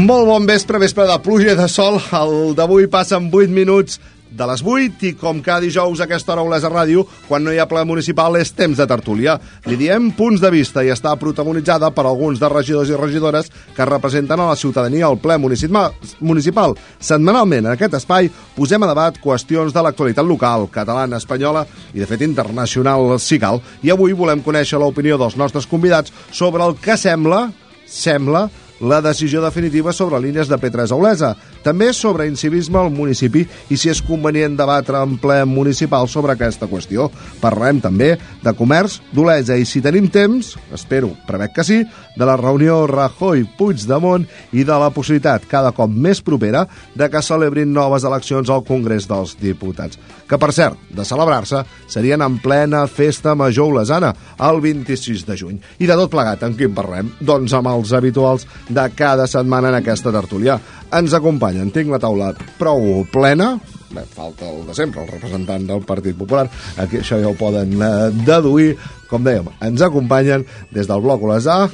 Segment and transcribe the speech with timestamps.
[0.00, 1.98] Molt bon vespre, vespre de pluja i de sol.
[2.16, 3.98] El d'avui passen 8 minuts
[4.30, 7.52] de les 8 i com cada dijous a aquesta hora a Olesa Ràdio, quan no
[7.52, 9.34] hi ha ple municipal, és temps de tertúlia.
[9.68, 13.88] Li diem punts de vista i està protagonitzada per alguns de regidors i regidores que
[13.90, 16.78] representen a la ciutadania al ple municipal.
[16.96, 22.08] Setmanalment, en aquest espai, posem a debat qüestions de l'actualitat local, catalana, espanyola i, de
[22.08, 23.60] fet, internacional, si cal.
[23.84, 27.50] I avui volem conèixer l'opinió dels nostres convidats sobre el que sembla,
[27.84, 28.48] sembla,
[28.80, 31.30] la decisió definitiva sobre línies de P3 a Olesa.
[31.62, 36.68] També sobre incivisme al municipi i si és convenient debatre en ple municipal sobre aquesta
[36.70, 37.10] qüestió.
[37.42, 41.82] Parlem també de comerç d'Olesa i si tenim temps, espero, prevec que sí,
[42.16, 44.24] de la reunió Rajoy-Puigdemont
[44.56, 46.64] i de la possibilitat cada cop més propera
[46.96, 50.00] de que celebrin noves eleccions al Congrés dels Diputats.
[50.28, 55.60] Que, per cert, de celebrar-se, serien en plena festa major olesana, el 26 de juny.
[55.78, 57.10] I de tot plegat, en qui en parlem?
[57.20, 60.58] Doncs amb els habituals de cada setmana en aquesta tertúlia.
[60.94, 63.56] Ens acompanyen, tinc la taula prou plena,
[63.90, 66.44] Bé, falta el de sempre, el representant del Partit Popular.
[66.78, 67.88] Aquí això ja ho poden eh,
[68.22, 68.76] deduir.
[69.10, 71.64] Com dèiem, ens acompanyen des del bloc Olesà,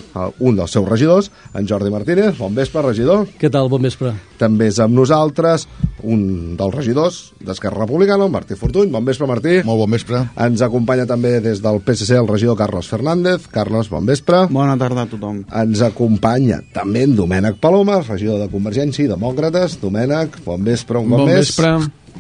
[0.41, 2.39] un dels seus regidors, en Jordi Martínez.
[2.39, 3.27] Bon vespre, regidor.
[3.37, 3.69] Què tal?
[3.69, 4.15] Bon vespre.
[4.41, 5.67] També és amb nosaltres
[6.07, 8.89] un dels regidors d'Esquerra Republicana, el Martí Fortuny.
[8.93, 9.59] Bon vespre, Martí.
[9.69, 10.23] Molt bon vespre.
[10.47, 13.47] Ens acompanya també des del PSC el regidor Carlos Fernández.
[13.53, 14.47] Carlos, bon vespre.
[14.51, 15.45] Bona tarda a tothom.
[15.53, 19.77] Ens acompanya també en Domènec Paloma, regidor de Convergència i Demòcrates.
[19.85, 21.53] Domènec, bon vespre, un cop bon més.
[21.53, 21.77] vespre.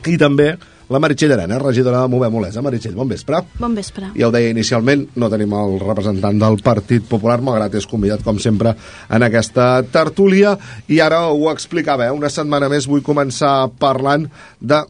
[0.06, 0.52] I també
[0.88, 2.62] la Meritxell Arena, regidora de Movem Olesa.
[2.62, 3.40] Meritxell, bon vespre.
[3.58, 4.12] Bon vespre.
[4.14, 8.38] Ja ho deia inicialment, no tenim el representant del Partit Popular, malgrat és convidat, com
[8.42, 8.76] sempre,
[9.10, 10.56] en aquesta tertúlia.
[10.88, 12.14] I ara ho explicava, eh?
[12.14, 14.28] una setmana més vull començar parlant
[14.60, 14.84] de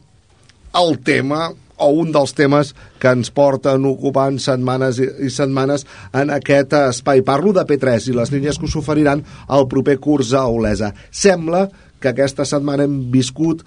[0.77, 1.47] el tema
[1.77, 7.21] o un dels temes que ens porten ocupant setmanes i, i setmanes en aquest espai.
[7.25, 10.93] Parlo de P3 i les línies que us oferiran el proper curs a Olesa.
[11.09, 11.67] Sembla
[12.01, 13.63] que aquesta setmana hem viscut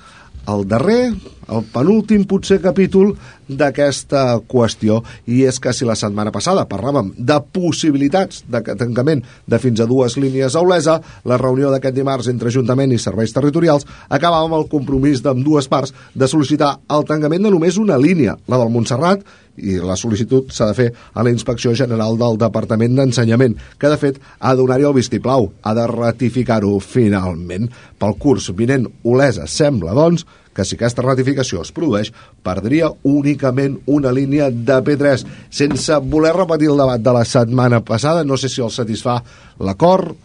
[0.49, 1.13] el darrer,
[1.51, 3.13] el penúltim potser capítol
[3.51, 5.01] d'aquesta qüestió.
[5.27, 9.89] I és que si la setmana passada parlàvem de possibilitats de tancament de fins a
[9.91, 14.59] dues línies a Olesa, la reunió d'aquest dimarts entre Ajuntament i Serveis Territorials acabava amb
[14.61, 18.71] el compromís d'amb dues parts de sol·licitar el tancament de només una línia, la del
[18.71, 19.27] Montserrat,
[19.61, 23.99] i la sol·licitud s'ha de fer a la Inspecció General del Departament d'Ensenyament, que de
[24.01, 27.69] fet ha de donar-hi el vistiplau, ha de ratificar-ho finalment.
[28.01, 32.11] Pel curs vinent Olesa sembla, doncs, que si aquesta ratificació es produeix,
[32.43, 35.25] perdria únicament una línia de P3.
[35.51, 39.21] Sense voler repetir el debat de la setmana passada, no sé si el satisfà
[39.63, 40.17] l'acord,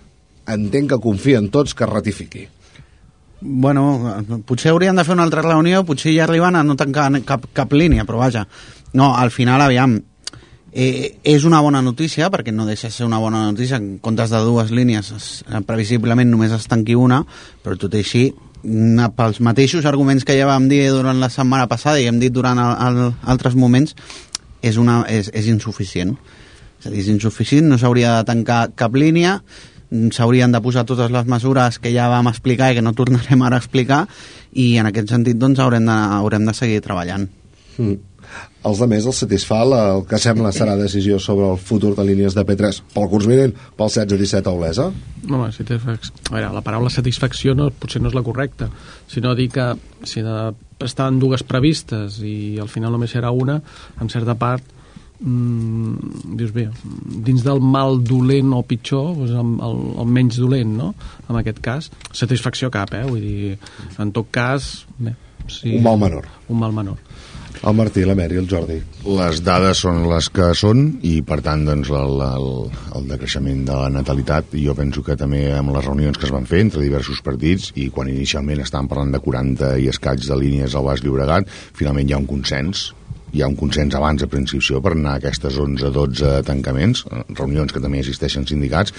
[0.49, 2.47] entenc que confien tots que ratifiqui.
[3.45, 3.83] Bueno,
[4.47, 7.73] potser haurien de fer una altra reunió, potser ja arriben a no tancar cap, cap
[7.73, 8.45] línia, però vaja.
[8.95, 9.97] No, al final, aviam,
[10.71, 14.31] eh, és una bona notícia, perquè no deixa de ser una bona notícia, en comptes
[14.31, 15.27] de dues línies, es,
[15.67, 17.25] previsiblement només es tanqui una,
[17.63, 18.23] però tot i així,
[18.63, 22.33] na, pels mateixos arguments que ja vam dir durant la setmana passada i hem dit
[22.33, 23.95] durant el, el, altres moments,
[24.63, 26.15] és, una, és, és insuficient.
[26.79, 29.41] És a dir, és insuficient, no s'hauria de tancar cap línia,
[30.15, 33.59] s'haurien de posar totes les mesures que ja vam explicar i que no tornarem ara
[33.59, 34.05] a explicar
[34.55, 37.29] i en aquest sentit doncs haurem de, haurem de seguir treballant.
[37.77, 38.14] Mm.
[38.65, 42.05] Els de més els satisfà la, el que sembla serà decisió sobre el futur de
[42.07, 44.87] línies de P3 pel curs vinent, pel 16-17 a Olesa?
[45.25, 46.09] No, home, satisfac...
[46.31, 48.71] a veure, la paraula satisfacció no, potser no és la correcta,
[49.11, 49.67] sinó dir que
[50.09, 50.37] si de,
[50.85, 53.59] estaven dues previstes i al final només era una,
[54.01, 54.73] en certa part
[55.19, 56.67] mm, dius bé,
[57.25, 60.93] dins del mal dolent o pitjor, doncs el, el, el menys dolent, no?
[61.29, 63.05] En aquest cas, satisfacció cap, eh?
[63.07, 63.55] Vull dir,
[64.01, 65.15] en tot cas, bé,
[65.47, 66.29] sí, un mal menor.
[66.49, 66.99] Un mal menor.
[67.65, 68.75] El Martí, la Mary, el Jordi.
[69.09, 72.49] Les dades són les que són i, per tant, doncs, el, el,
[72.99, 76.45] el decreixement de la natalitat, jo penso que també amb les reunions que es van
[76.45, 80.75] fer entre diversos partits i quan inicialment estàvem parlant de 40 i escaig de línies
[80.77, 82.91] al Baix Llobregat, finalment hi ha un consens
[83.35, 87.73] hi ha un consens abans de preinscripció per anar a aquestes 11-12 tancaments, eh, reunions
[87.73, 88.93] que també existeixen sindicats,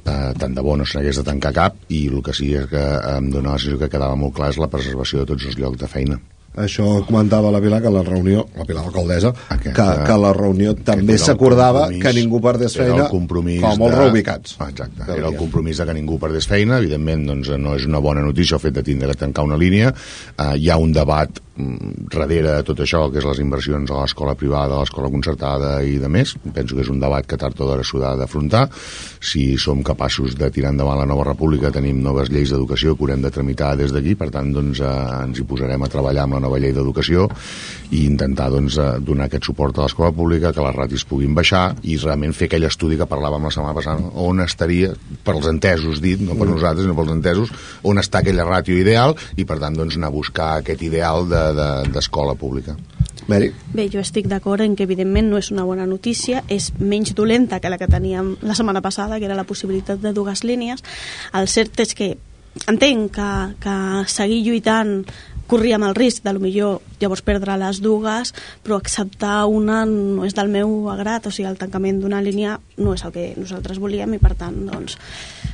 [0.00, 2.66] eh, tant de bo no se n'hagués de tancar cap, i el que sí és
[2.72, 2.82] que
[3.12, 5.84] em dóna la sensació que quedava molt clar és la preservació de tots els llocs
[5.84, 6.18] de feina.
[6.56, 10.74] Això comentava la Pilar, que la reunió, la Pilar alcaldessa, Aquesta- que, que la reunió
[10.74, 13.08] també s'acordava que ningú perdés feina
[13.76, 14.56] com de- reubicats.
[14.58, 17.84] Ah, Exacte, Que era el compromís de que ningú perdés feina, evidentment doncs, no és
[17.86, 19.92] una bona notícia el fet de tindre que tancar una línia,
[20.38, 24.34] uh, hi ha un debat darrere de tot això, que és les inversions a l'escola
[24.36, 27.68] privada, a l'escola concertada i de més, penso que és un debat que tard o
[27.68, 28.66] d'hora s'ho ha d'afrontar,
[29.20, 33.24] si som capaços de tirar endavant la nova república tenim noves lleis d'educació que haurem
[33.24, 34.92] de tramitar des d'aquí, per tant doncs, eh,
[35.24, 37.28] ens hi posarem a treballar amb la nova llei d'educació
[37.90, 41.74] i intentar doncs, eh, donar aquest suport a l'escola pública, que les ratis puguin baixar
[41.84, 44.92] i realment fer aquell estudi que parlàvem la setmana passada, on estaria,
[45.24, 47.52] per als entesos dit, no per nosaltres, sinó pels entesos,
[47.82, 51.84] on està aquella ràtio ideal i per tant doncs, anar a buscar aquest ideal d'escola
[51.84, 52.76] de, d'escola pública.
[53.26, 53.50] Mary?
[53.74, 57.58] Bé, jo estic d'acord en que evidentment no és una bona notícia, és menys dolenta
[57.60, 60.84] que la que teníem la setmana passada, que era la possibilitat de dues línies.
[61.34, 62.12] El cert és que
[62.70, 63.76] entenc que, que
[64.08, 65.00] seguir lluitant
[65.46, 68.32] corríem el risc de lo millor llavors perdre les dues,
[68.64, 72.94] però acceptar una no és del meu agrat, o sigui, el tancament d'una línia no
[72.96, 74.96] és el que nosaltres volíem i per tant, doncs,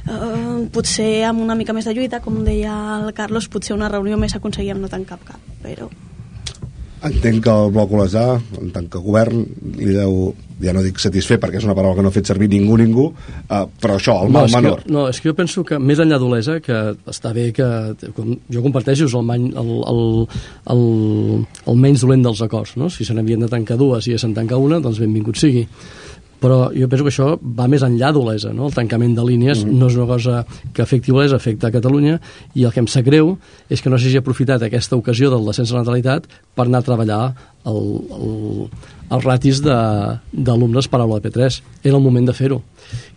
[0.06, 4.18] eh, potser amb una mica més de lluita, com deia el Carlos, potser una reunió
[4.20, 5.90] més aconseguíem no tancar cap, però
[7.02, 8.25] Entenc que el bloc Olesà,
[8.60, 9.40] en tant que govern,
[9.75, 10.32] li deu,
[10.62, 13.08] ja no dic satisfer perquè és una paraula que no ha fet servir ningú, ningú,
[13.43, 14.84] eh, però això, el mal és menor.
[14.84, 16.78] Que, no, és que jo penso que més enllà d'Olesa, que
[17.10, 17.69] està bé que...
[18.14, 20.04] Com, jo comparteixo és el, many, el, el,
[20.76, 20.87] el,
[21.72, 22.90] el menys dolent dels acords, no?
[22.93, 25.66] Si se n'havien de tancar dues i ja se'n tanca una, doncs benvingut sigui.
[26.42, 28.66] Però jo penso que això va més enllà d'Olesa, no?
[28.66, 29.76] El tancament de línies mm.
[29.78, 30.40] no és una cosa
[30.74, 32.16] que afecti Olesa, afecta a Catalunya,
[32.58, 33.36] i el que em sap greu
[33.70, 36.26] és que no s'hagi aprofitat aquesta ocasió del descens de natalitat
[36.58, 37.22] per anar a treballar
[37.70, 37.80] el,
[38.18, 38.68] el,
[39.14, 41.60] els ratis de- d'alumnes per aula de P3.
[41.84, 42.62] Era el moment de fer-ho.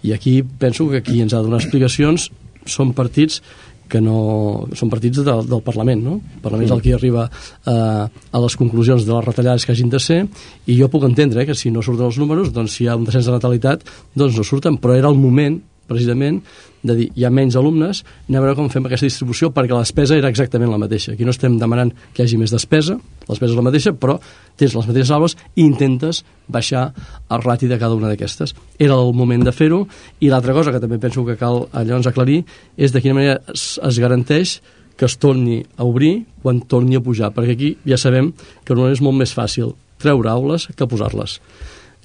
[0.05, 2.29] I aquí penso que qui ens ha de donar explicacions
[2.65, 3.41] són partits
[3.89, 4.67] que no...
[4.77, 6.17] són partits de, del Parlament, no?
[6.37, 9.91] El Parlament és el que arriba eh, a les conclusions de les retallades que hagin
[9.93, 10.23] de ser
[10.65, 12.97] i jo puc entendre eh, que si no surten els números, doncs si hi ha
[12.97, 13.85] un descens de natalitat,
[14.15, 16.41] doncs no surten, però era el moment precisament
[16.85, 19.81] de dir hi ha menys alumnes, anem a veure com fem aquesta distribució perquè la
[19.81, 21.13] despesa era exactament la mateixa.
[21.13, 24.19] Aquí no estem demanant que hi hagi més despesa, la despesa és la mateixa, però
[24.59, 28.53] tens les mateixes aules i intentes baixar el rati de cada una d'aquestes.
[28.77, 29.83] Era el moment de fer-ho
[30.21, 32.43] i l'altra cosa que també penso que cal llavors aclarir
[32.77, 34.59] és de quina manera es, es garanteix
[34.95, 38.31] que es torni a obrir quan torni a pujar, perquè aquí ja sabem
[38.63, 41.39] que normalment és molt més fàcil treure aules que posar-les.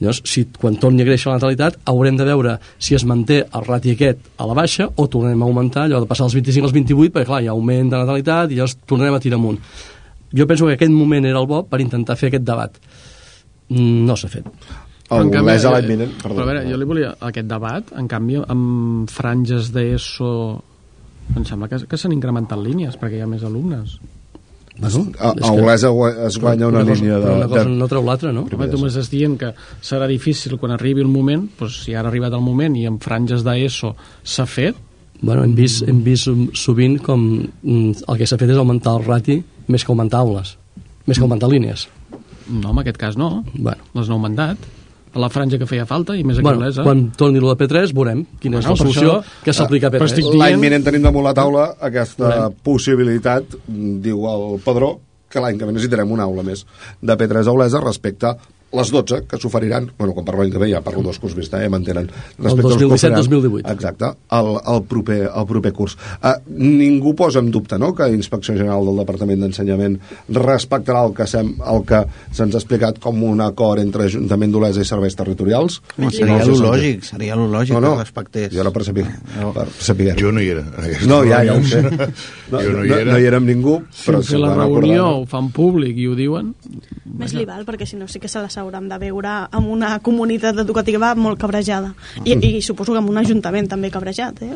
[0.01, 3.65] Llavors, si quan torni a créixer la natalitat, haurem de veure si es manté el
[3.67, 6.77] rati aquest a la baixa o tornarem a augmentar, allò de passar dels 25 als
[6.77, 9.61] 28, perquè clar, hi ha augment de natalitat i llavors tornarem a tirar amunt.
[10.33, 12.79] Jo penso que aquest moment era el bo per intentar fer aquest debat.
[13.69, 14.49] Mm, No s'ha fet.
[15.11, 16.13] El En canvi, l'any eh, vinent...
[16.23, 16.37] Perdó.
[16.39, 20.31] Però a veure, jo li volia aquest debat, en canvi, amb franges d'ESO,
[21.37, 23.99] em sembla que, que s'han incrementat línies, perquè hi ha més alumnes.
[24.79, 25.91] Bueno, a, a Olesa
[26.27, 27.33] es guanya una, cosa, línia de...
[27.37, 27.75] una cosa de...
[27.77, 28.47] no treu l'altra, no?
[28.49, 29.51] Primer Home, tu m'estàs dient que
[29.85, 33.03] serà difícil quan arribi el moment, doncs, si ara ha arribat el moment i amb
[33.05, 34.79] franges d'ESO s'ha fet,
[35.21, 39.05] bueno, hem vist, hem vist sovint com mm, el que s'ha fet és augmentar el
[39.05, 40.55] rati més que augmentar aules,
[41.07, 41.89] més que augmentar línies.
[42.51, 43.45] No, en aquest cas no.
[43.53, 44.71] Bueno, Les no han mandat.
[45.13, 46.83] A la franja que feia falta i més bueno a l'ESA.
[46.85, 49.87] quan torni lo de P3 veurem quina és Bueno, la per solució això- que s'aplica
[49.89, 50.13] a però P3.
[50.13, 52.55] estic L'any dient- vinent tenim damunt la taula aquesta Veurem.
[52.63, 56.65] possibilitat, diu el Pedró, que l'any que ve necessitarem una aula més
[57.01, 58.37] de P3 a Olesa respecte
[58.73, 61.59] les 12 que s'oferiran, bueno, quan parlo l'any que ve ja parlo dos curs vista,
[61.65, 62.07] eh, m'entenen.
[62.39, 63.65] Respecte que 2017-2018.
[63.65, 65.97] oferiran- Exacte, el, el, proper, el proper curs.
[66.23, 69.99] Uh, ningú posa en dubte no, que Inspecció General del Departament d'Ensenyament
[70.29, 74.85] respectarà el que, sem, el que se'ns ha explicat com un acord entre Ajuntament d'Olesa
[74.85, 75.81] i Serveis Territorials.
[75.99, 78.53] Home, seria No lo si lògic, seria lo lògic no, no, que respectés.
[78.55, 79.07] jo era per saber,
[79.55, 80.15] per saber.
[80.21, 80.65] Jo no hi era.
[81.11, 81.83] No, ja, ja ho sé.
[81.83, 83.13] No, jo no hi no, era.
[83.13, 86.15] no hi era amb ningú, si però fer la reunió ho fan públic i ho
[86.15, 86.55] diuen
[87.21, 89.97] Més li val, perquè si no sí que se les hauran de veure amb una
[90.05, 91.93] comunitat educativa molt cabrejada.
[92.25, 94.55] I, I suposo que amb un ajuntament també cabrejat, eh?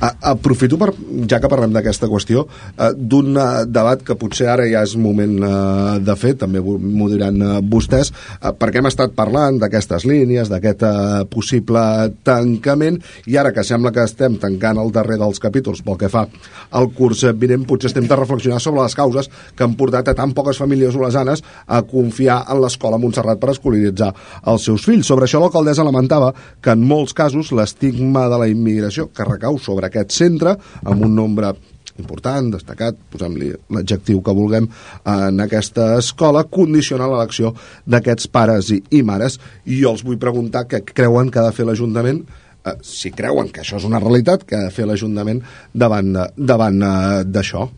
[0.00, 0.92] A, aprofito, per,
[1.30, 2.46] ja que parlem d'aquesta qüestió,
[2.76, 7.08] eh, d'un eh, debat que potser ara ja és moment eh, de fer, també m'ho
[7.10, 8.12] diran vostès,
[8.58, 10.84] perquè hem estat parlant d'aquestes línies, d'aquest
[11.32, 11.82] possible
[12.26, 12.98] tancament,
[13.30, 16.26] i ara que sembla que estem tancant el darrer dels capítols pel que fa
[16.72, 20.34] al curs vinent, potser estem de reflexionar sobre les causes que han portat a tan
[20.36, 24.12] poques famílies olesanes a confiar en l'escola Montserrat per escolaritzar
[24.52, 25.08] els seus fills.
[25.08, 29.88] Sobre això l'alcaldessa lamentava que en molts casos l'estigma de la immigració que recau sobre
[29.88, 31.54] aquest centre, amb un nombre
[32.00, 34.68] important, destacat, posem-li l'adjectiu que vulguem,
[35.08, 37.52] en aquesta escola, condiciona l'elecció
[37.86, 39.38] d'aquests pares i, i mares.
[39.66, 43.52] I jo els vull preguntar què creuen que ha de fer l'Ajuntament eh, si creuen
[43.52, 46.94] que això és una realitat, que ha de fer l'Ajuntament davant, davant eh,
[47.28, 47.68] d'això.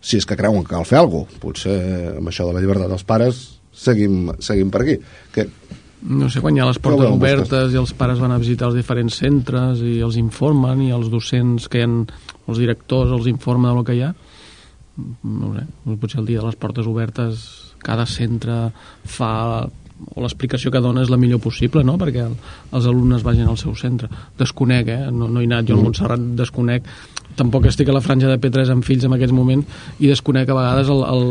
[0.00, 1.42] Si és que creuen que cal fer alguna cosa.
[1.42, 1.78] Potser
[2.16, 4.96] amb això de la llibertat dels pares seguim, seguim per aquí.
[5.34, 5.48] Que,
[5.98, 8.76] No sé, quan hi ha les portes obertes i els pares van a visitar els
[8.78, 11.88] diferents centres i els informen i els docents que hi ha,
[12.46, 14.12] els directors els informen del que hi ha,
[15.26, 15.64] no sé,
[15.98, 17.42] potser el dia de les portes obertes
[17.82, 18.68] cada centre
[19.10, 19.32] fa
[20.14, 22.34] o l'explicació que dona és la millor possible, no?, perquè el,
[22.72, 24.08] els alumnes vagin al seu centre.
[24.38, 24.98] Desconec, eh?
[25.10, 26.86] No, no he anat jo al Montserrat, desconec.
[27.38, 29.66] Tampoc estic a la franja de P3 amb fills en aquests moments
[30.02, 31.26] i desconec a vegades el, el,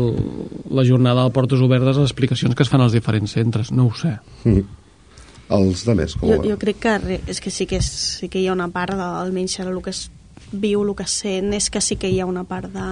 [0.78, 3.72] la jornada de portes obertes, les explicacions que es fan als diferents centres.
[3.72, 4.14] No ho sé.
[4.44, 4.62] mm,
[5.58, 7.88] els de més, com Jo, jo crec que, re- és que sí que, és,
[8.20, 10.10] sí que hi ha una part, de, almenys el que es
[10.52, 12.86] viu, el que sent, és que sí que hi ha una part de,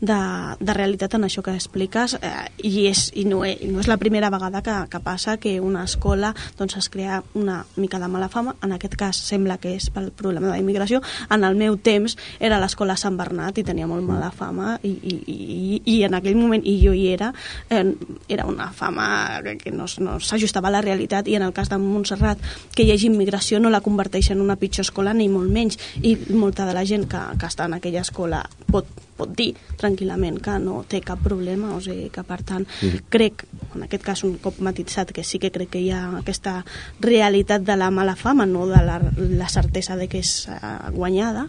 [0.00, 0.18] de,
[0.60, 2.32] de realitat en això que expliques eh,
[2.62, 5.84] i, és, i no, és, no és la primera vegada que, que passa que una
[5.84, 9.88] escola doncs, es crea una mica de mala fama, en aquest cas sembla que és
[9.94, 13.86] pel problema de la immigració, en el meu temps era l'escola Sant Bernat i tenia
[13.90, 17.32] molt mala fama i, i, i, i en aquell moment, i jo hi era,
[17.70, 17.84] eh,
[18.28, 21.78] era una fama que- no, no s'ajustava a la realitat i en el cas de
[21.78, 22.38] Montserrat,
[22.74, 26.16] que hi hagi immigració no la converteix en una pitjor escola ni molt menys i
[26.30, 30.56] molta de la gent que, que està en aquella escola pot, pot dir tranquil·lament que
[30.62, 32.66] no té cap problema, o sigui que per tant
[33.12, 36.60] crec, en aquest cas un cop matitzat que sí que crec que hi ha aquesta
[37.00, 41.48] realitat de la mala fama, no de la, la certesa de que és eh, guanyada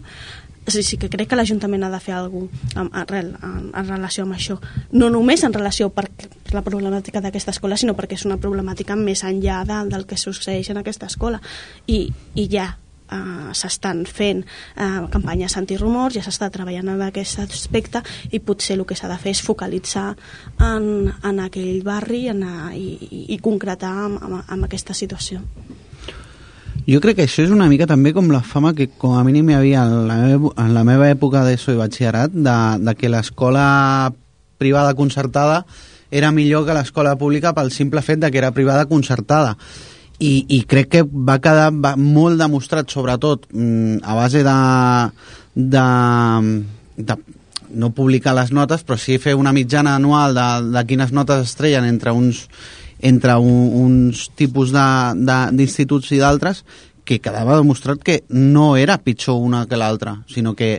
[0.66, 3.88] sí, sí que crec que l'Ajuntament ha de fer alguna cosa en, en, en, en
[3.88, 4.58] relació amb això.
[4.92, 8.96] No només en relació per, per la problemàtica d'aquesta escola, sinó perquè és una problemàtica
[8.96, 11.42] més enllà de, del que succeeix en aquesta escola.
[11.86, 12.70] I, i ja
[13.12, 18.84] uh, s'estan fent uh, campanyes antirumors, ja s'està treballant en aquest aspecte i potser el
[18.88, 20.10] que s'ha de fer és focalitzar
[20.60, 25.42] en, en aquell barri en, uh, i, i, i concretar amb, amb, amb aquesta situació.
[26.84, 29.48] Jo crec que això és una mica també com la fama que com a mínim
[29.48, 33.08] hi havia en la meva, en la meva època d'ESO i batxillerat de, de que
[33.08, 34.12] l'escola
[34.60, 35.64] privada concertada
[36.10, 39.56] era millor que l'escola pública pel simple fet de que era privada concertada.
[40.22, 44.58] I, i crec que va quedar va, molt demostrat, sobretot mm, a base de,
[45.54, 45.86] de,
[46.96, 47.16] de
[47.74, 51.56] no publicar les notes, però sí fer una mitjana anual de, de quines notes es
[51.58, 52.46] treien entre uns,
[53.02, 56.62] entre un, uns tipus d'instituts i d'altres
[57.04, 60.78] que quedava demostrat que no era pitjor una que l'altra, sinó que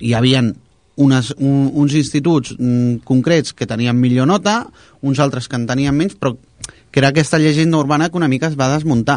[0.00, 0.52] hi havien
[0.96, 4.64] unes, un, uns instituts mm, concrets que tenien millor nota,
[5.02, 6.34] uns altres que en tenien menys, però
[6.94, 9.16] que era aquesta llegenda urbana que una mica es va desmuntar.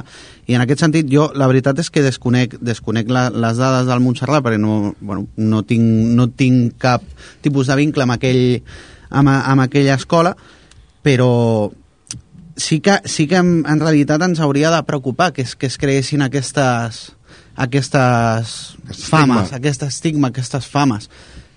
[0.49, 4.01] I en aquest sentit jo la veritat és que desconec, desconec la, les dades del
[4.01, 5.85] Montserrat perquè no, bueno, no, tinc,
[6.17, 7.05] no tinc cap
[7.45, 8.63] tipus de vincle amb, aquell,
[9.13, 10.33] amb, amb aquella escola,
[11.05, 11.29] però
[12.57, 15.77] sí que, sí que en, en realitat ens hauria de preocupar que es, que es
[15.77, 17.03] creessin aquestes,
[17.61, 18.55] aquestes
[18.87, 19.61] Aquest fames, estigma.
[19.61, 21.11] aquest estigma, aquestes fames.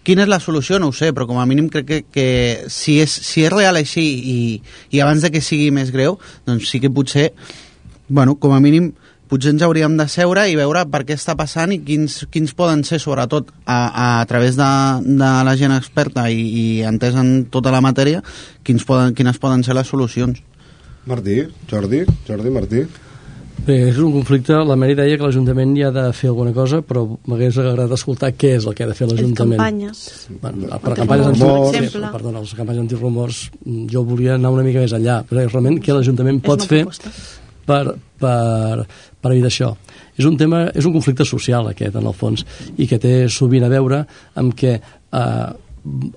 [0.06, 0.78] Quina és la solució?
[0.80, 2.26] No ho sé, però com a mínim crec que, que
[2.72, 4.38] si, és, si és real així i,
[4.96, 6.16] i abans de que sigui més greu,
[6.48, 7.30] doncs sí que potser,
[8.08, 8.94] bueno, com a mínim,
[9.30, 12.82] potser ens hauríem de seure i veure per què està passant i quins, quins poden
[12.88, 14.70] ser, sobretot, a, a, a través de,
[15.04, 18.24] de la gent experta i, i entès en tota la matèria,
[18.64, 20.40] quins poden, quines poden ser les solucions.
[21.06, 22.84] Martí, Jordi, Jordi, Martí.
[23.66, 26.80] Bé, és un conflicte, la Mary deia que l'Ajuntament hi ha de fer alguna cosa,
[26.86, 29.60] però m'hagués agradat escoltar què és el que ha de fer l'Ajuntament.
[29.60, 30.00] Campanyes.
[30.40, 32.12] Bueno, per campanyes antirumors, exemple.
[32.14, 33.42] perdona, les campanyes antirumors,
[33.92, 36.86] jo volia anar una mica més enllà, però realment què l'Ajuntament pot fer
[37.68, 37.82] per,
[38.20, 38.86] per,
[39.20, 39.74] per evitar això.
[40.16, 42.46] És un tema, és un conflicte social aquest, en el fons,
[42.80, 44.04] i que té sovint a veure
[44.40, 45.50] amb que eh,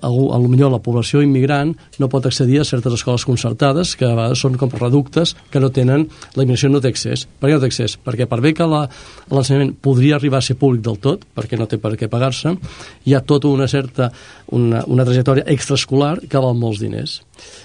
[0.02, 4.14] a lo millor la població immigrant no pot accedir a certes escoles concertades que a
[4.14, 6.06] vegades són com reductes que no tenen,
[6.36, 7.26] la immigració no té accés.
[7.40, 7.96] Per què no té accés?
[7.96, 11.80] Perquè per bé que l'ensenyament podria arribar a ser públic del tot, perquè no té
[11.80, 12.56] per què pagar-se,
[13.04, 14.10] hi ha tota una certa,
[14.52, 17.20] una, una trajectòria extraescolar que val molts diners.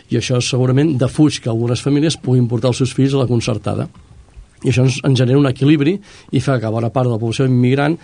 [0.10, 3.90] I això segurament defuig que algunes famílies puguin portar els seus fills a la concertada
[4.64, 5.96] i això ens, ens genera un equilibri
[6.36, 7.96] i fa que bona part de la població immigrant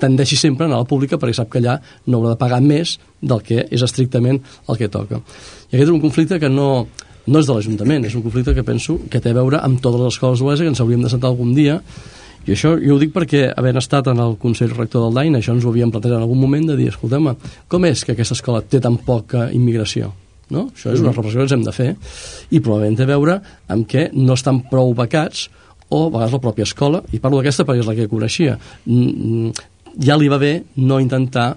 [0.00, 2.60] tendeixi sempre a anar a la pública perquè sap que allà no haurà de pagar
[2.64, 5.20] més del que és estrictament el que toca.
[5.70, 6.86] I aquest és un conflicte que no,
[7.26, 10.00] no és de l'Ajuntament, és un conflicte que penso que té a veure amb totes
[10.00, 11.80] les escoles d'Olesa que ens hauríem de sentar algun dia
[12.48, 15.52] i això jo ho dic perquè, havent estat en el Consell Rector del DAIN, això
[15.52, 17.28] ens ho havíem plantejat en algun moment de dir, escolteu
[17.68, 20.12] com és que aquesta escola té tan poca immigració?
[20.50, 20.64] No?
[20.74, 21.90] Això és una reflexió que ens hem de fer
[22.50, 23.36] i probablement té a veure
[23.70, 25.46] amb que no estan prou becats
[25.90, 28.56] o a vegades la pròpia escola, i parlo d'aquesta perquè és la que coneixia,
[28.86, 29.52] mm, mm,
[30.06, 31.50] ja li va bé no intentar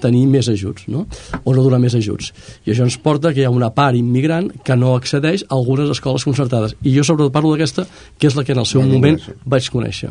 [0.00, 1.04] tenir més ajuts, no?
[1.44, 2.32] o no donar més ajuts.
[2.64, 5.90] I això ens porta que hi ha una part immigrant que no accedeix a algunes
[5.92, 6.74] escoles concertades.
[6.82, 7.84] I jo sobretot parlo d'aquesta,
[8.18, 9.36] que és la que en el seu La moment conèixer.
[9.44, 10.10] vaig conèixer.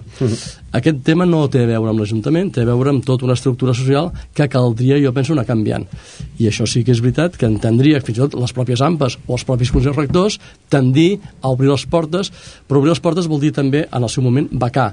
[0.77, 3.73] Aquest tema no té a veure amb l'Ajuntament, té a veure amb tota una estructura
[3.73, 5.87] social que caldria, jo penso, anar canviant.
[6.37, 9.33] I això sí que és veritat que entendria fins i tot les pròpies AMPAs o
[9.39, 12.29] els propis consells rectors tendir a obrir les portes,
[12.67, 14.91] però obrir les portes vol dir també, en el seu moment, becar,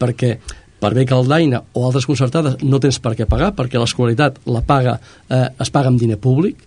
[0.00, 0.38] perquè
[0.80, 4.40] per bé que el Daina o altres concertades no tens per què pagar, perquè l'escolaritat
[4.48, 6.62] la paga, eh, es paga amb diner públic,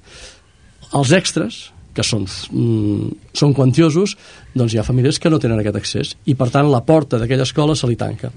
[0.93, 4.15] els extras, que són, mm, són quantiosos,
[4.53, 7.43] doncs hi ha famílies que no tenen aquest accés i per tant la porta d'aquella
[7.43, 8.31] escola se li tanca.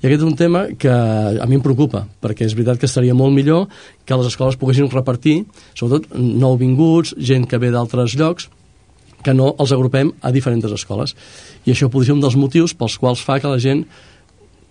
[0.00, 3.14] I aquest és un tema que a mi em preocupa, perquè és veritat que estaria
[3.14, 3.68] molt millor
[4.04, 8.48] que les escoles poguessin repartir, sobretot nouvinguts, gent que ve d'altres llocs,
[9.22, 11.14] que no els agrupem a diferents escoles.
[11.66, 13.84] I això podria ser un dels motius pels quals fa que la gent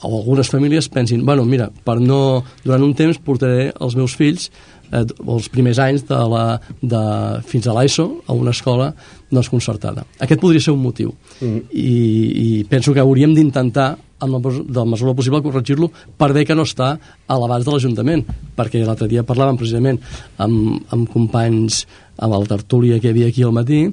[0.02, 4.50] o algunes famílies pensin, bueno, mira, per no, durant un temps portaré els meus fills
[4.92, 6.44] eh, els primers anys de la,
[6.82, 7.04] de,
[7.50, 8.92] fins a l'ESO a una escola
[9.30, 10.06] doncs, concertada.
[10.20, 11.14] Aquest podria ser un motiu.
[11.40, 11.66] Mm.
[11.72, 11.98] I,
[12.44, 15.90] I penso que hauríem d'intentar amb la, de la mesura possible corregir-lo
[16.20, 18.26] per bé que no està a l'abast de l'Ajuntament
[18.58, 20.00] perquè l'altre dia parlàvem precisament
[20.38, 21.86] amb, amb companys
[22.20, 23.86] amb el tertúlia que hi havia aquí al matí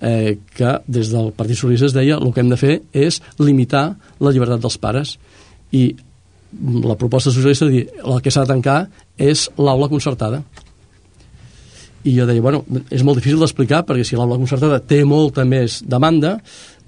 [0.00, 3.90] eh, que des del Partit Socialista es deia el que hem de fer és limitar
[4.24, 5.18] la llibertat dels pares
[5.74, 5.84] i
[6.86, 8.78] la proposta socialista dir el que s'ha de tancar
[9.18, 10.42] és l'aula concertada.
[12.04, 12.62] I jo deia, bueno,
[12.92, 16.36] és molt difícil d'explicar perquè si l'aula concertada té molta més demanda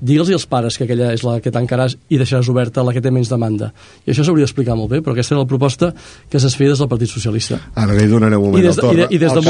[0.00, 3.10] digue'ls als pares que aquella és la que tancaràs i deixaràs oberta la que té
[3.10, 3.72] menys demanda.
[4.06, 5.92] I això s'hauria d'explicar molt bé, però aquesta era la proposta
[6.28, 7.58] que s'es feia des del Partit Socialista.
[7.74, 8.98] Ara li donaré un moment I des de- al torn.
[8.98, 9.40] i de- i des de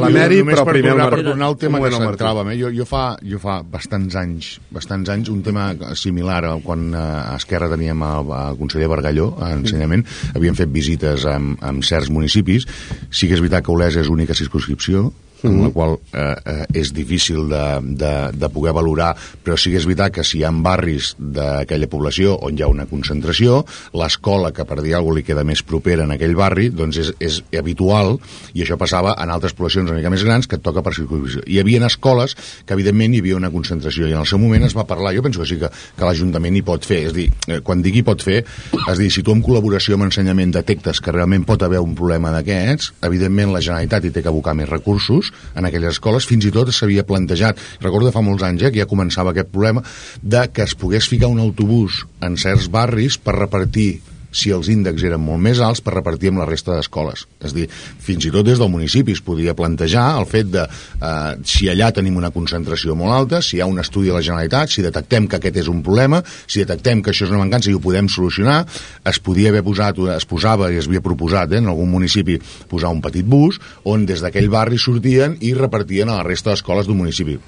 [0.00, 2.58] la Mary, Només però per primer tornar, per tornar al tema que moment centràvem, eh?
[2.58, 6.96] jo, jo, fa, jo fa bastants anys, bastants anys, un tema similar a quan eh,
[6.98, 12.08] a Esquerra teníem el, el conseller Bargalló a ensenyament, havíem fet visites en, en certs
[12.10, 12.66] municipis,
[13.10, 15.12] sí que és veritat que Olesa és única circunscripció,
[15.44, 17.64] amb la qual eh, eh, és difícil de,
[18.00, 21.88] de, de poder valorar, però sí que és veritat que si hi ha barris d'aquella
[21.90, 23.62] població on hi ha una concentració,
[23.96, 27.40] l'escola que per dir alguna li queda més propera en aquell barri, doncs és, és
[27.58, 28.16] habitual,
[28.54, 31.42] i això passava en altres poblacions una mica més grans que et toca per circunscripció.
[31.46, 34.76] Hi havia escoles que evidentment hi havia una concentració i en el seu moment es
[34.76, 37.28] va parlar, jo penso que sí que, que l'Ajuntament hi pot fer, és a dir,
[37.48, 41.14] eh, quan digui pot fer, és dir, si tu en col·laboració amb ensenyament detectes que
[41.14, 45.29] realment pot haver un problema d'aquests, evidentment la Generalitat hi té que abocar més recursos
[45.54, 48.90] en aquelles escoles, fins i tot s'havia plantejat, recordo fa molts anys eh, que ja
[48.90, 49.84] començava aquest problema,
[50.22, 53.90] de que es pogués ficar un autobús en certs barris per repartir
[54.30, 57.26] si els índexs eren molt més alts per repartir amb la resta d'escoles.
[57.44, 61.34] És dir, fins i tot des del municipi es podia plantejar el fet de eh,
[61.44, 64.70] si allà tenim una concentració molt alta, si hi ha un estudi a la Generalitat,
[64.70, 67.76] si detectem que aquest és un problema, si detectem que això és una mancança i
[67.76, 68.62] ho podem solucionar,
[69.10, 72.38] es podia haver posat, es posava i es havia proposat eh, en algun municipi
[72.70, 76.88] posar un petit bus on des d'aquell barri sortien i repartien a la resta d'escoles
[76.88, 77.38] d'un municipi.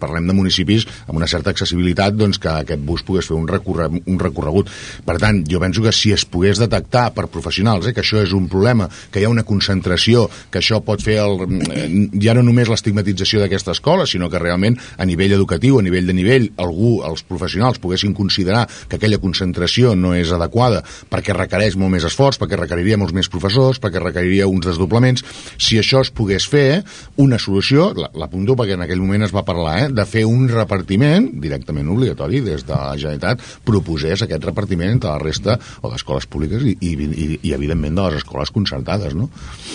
[0.00, 3.90] Parlem de municipis amb una certa accessibilitat doncs, que aquest bus pogués fer un, recorre,
[3.90, 4.70] un recorregut.
[5.06, 8.32] Per tant, jo penso que si es pogués detectar per professionals eh, que això és
[8.36, 11.86] un problema, que hi ha una concentració, que això pot fer el, eh,
[12.22, 16.14] ja no només l'estigmatització d'aquesta escola, sinó que realment a nivell educatiu, a nivell de
[16.16, 21.92] nivell, algú, els professionals poguessin considerar que aquella concentració no és adequada perquè requereix molt
[21.94, 25.24] més esforç, perquè requeriria molts més professors, perquè requeriria uns desdoblaments.
[25.58, 26.82] Si això es pogués fer,
[27.16, 30.48] una solució, la- l'apunto perquè en aquell moment es va parlar, eh, de fer un
[30.48, 36.19] repartiment directament obligatori des de la Generalitat, proposés aquest repartiment entre la resta o d'escoles
[36.26, 39.28] públiques i, i, i, i evidentment de les escoles concertades, no?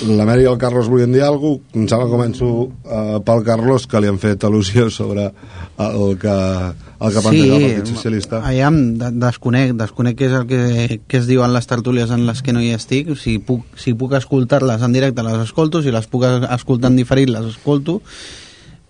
[0.10, 1.80] La Mary i el Carlos volien dir alguna cosa.
[1.80, 6.36] Em sembla que començo uh, pel Carlos, que li han fet al·lusió sobre el que,
[6.36, 8.42] el que planteja el Partit Socialista.
[8.46, 10.64] Aviam, de, desconec, desconec què és el que,
[11.08, 13.14] que es diuen les tertúlies en les que no hi estic.
[13.20, 15.84] Si puc, si puc escoltar-les en directe, les escolto.
[15.84, 18.02] Si les puc escoltar en diferit, les escolto.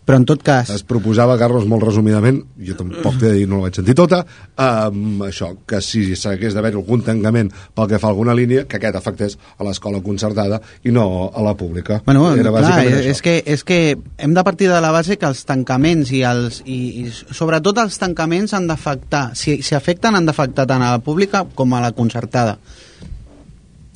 [0.06, 0.70] Però en tot cas...
[0.70, 4.20] Es proposava, Carlos, molt resumidament, jo tampoc t'he de dir, no la vaig sentir tota,
[4.62, 8.78] um, això, que si s'hagués d'haver algun tancament pel que fa a alguna línia, que
[8.78, 12.04] aquest afectés a l'escola concertada i no a la pública.
[12.06, 13.16] Bueno, Era clar, és, això.
[13.16, 13.80] és, que, és que
[14.22, 17.98] hem de partir de la base que els tancaments i, els, i, i sobretot els
[18.02, 21.96] tancaments han d'afectar, si, si afecten han d'afectar tant a la pública com a la
[21.98, 22.60] concertada.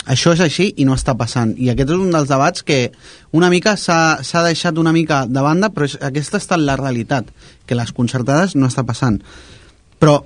[0.10, 1.54] Això és així i no està passant.
[1.58, 2.80] I aquest és un dels debats que
[3.38, 7.30] una mica s'ha deixat una mica de banda, però és, aquesta ha estat la realitat,
[7.70, 9.22] que les concertades no està passant.
[10.02, 10.24] Però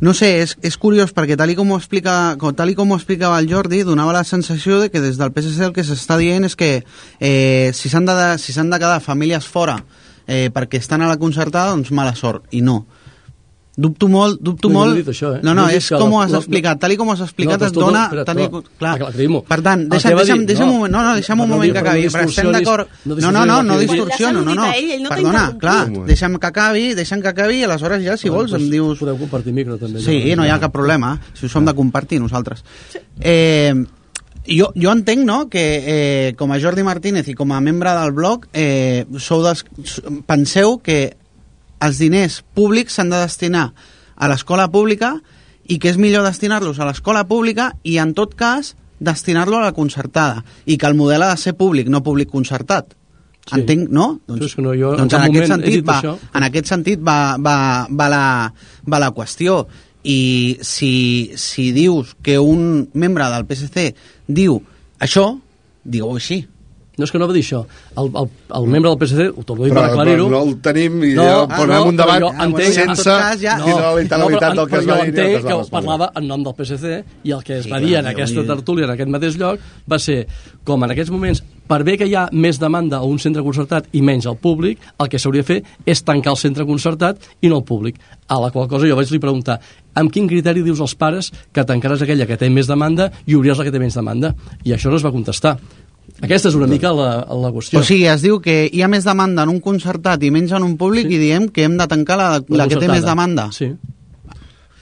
[0.00, 2.96] no sé, és, és curiós perquè tal i com ho, explica, tal i com ho
[2.96, 6.48] explicava el Jordi, donava la sensació de que des del PSC el que s'està dient
[6.48, 6.70] és que
[7.20, 9.76] eh, si s'han de, si de quedar famílies fora
[10.26, 12.46] eh, perquè estan a la concertada, doncs mala sort.
[12.54, 12.84] I no.
[13.80, 14.98] Dubto molt, dubto No, molt...
[14.98, 15.40] dit això, eh?
[15.42, 16.80] No, no, No és com ho la- has la- explicat.
[16.82, 18.02] Tal i com ho has explicat No, es tot- dona...
[18.10, 18.94] espera, tenir, no, clar.
[18.98, 19.40] aclarim-ho.
[19.48, 20.72] Per tant, deixa'm, deixa'm, deixa'm, no.
[20.74, 22.02] un moment, no, no, deixa'm un no moment que acabi.
[22.12, 22.90] Però estem d'acord...
[23.06, 24.66] no No, no, no, distorsiono, no, no.
[25.08, 25.78] Perdona, clar,
[26.10, 28.98] deixa'm que acabi, deixa'm que acabi, i aleshores ja, si vols, em dius...
[29.00, 30.02] Podeu compartir micro, també.
[30.04, 32.60] Sí, no hi ha cap problema, si ho som de compartir nosaltres.
[33.20, 33.72] Eh,
[34.50, 38.12] jo, jo entenc no, que eh, com a Jordi Martínez i com a membre del
[38.16, 39.64] blog eh, sou dels,
[40.26, 41.16] penseu que
[41.80, 43.70] els diners públics s'han de destinar
[44.16, 45.16] a l'escola pública
[45.70, 49.72] i que és millor destinar-los a l'escola pública i en tot cas destinar-lo a la
[49.72, 52.96] concertada i que el model ha de ser públic, no públic concertat.
[53.46, 53.56] Sí.
[53.56, 54.20] Entenc, no?
[54.36, 56.16] És que no, jo en doncs cap en, aquest sentit va, això.
[56.36, 57.56] en aquest sentit va, va,
[57.88, 58.24] va, la,
[58.84, 59.62] va la qüestió
[60.04, 63.88] i si, si dius que un membre del PSC
[64.28, 64.60] diu
[65.00, 65.26] això,
[65.84, 66.42] digue-ho així
[67.00, 67.62] No és que no va dir això.
[67.96, 68.28] El, el,
[68.60, 70.26] el membre del PSC, ho torno a dir Però, per aclarir-ho...
[70.28, 73.04] però no el tenim i No, ja ah, posem no, un debat però entenc- sense
[73.10, 75.46] cas ja- dir la literalitat del que es va dir el però jo que entenc
[75.48, 75.70] que respondre.
[75.78, 76.92] parlava en nom del PSC
[77.24, 79.58] i el que es Sí, va dir en aquesta tertúlia, en aquest mateix lloc,
[79.90, 80.20] va ser
[80.64, 83.86] com en aquests moments, per bé que hi ha més demanda a un centre concertat
[83.96, 87.48] i menys al públic, el que s'hauria de fer és tancar el centre concertat i
[87.48, 87.96] no el públic.
[88.28, 89.58] A la qual cosa jo vaig li preguntar
[89.94, 93.58] amb quin criteri dius als pares que tancaràs aquella que té més demanda i obriràs
[93.58, 94.34] la que té menys demanda?
[94.64, 95.56] I això no es va contestar.
[96.20, 97.78] Aquesta és una mica la, la qüestió.
[97.80, 100.62] o sigui, es diu que hi ha més demanda en un concertat i menys en
[100.66, 101.14] un públic Sí.
[101.14, 103.72] i diem que hem de tancar la, la, que té més demanda Sí.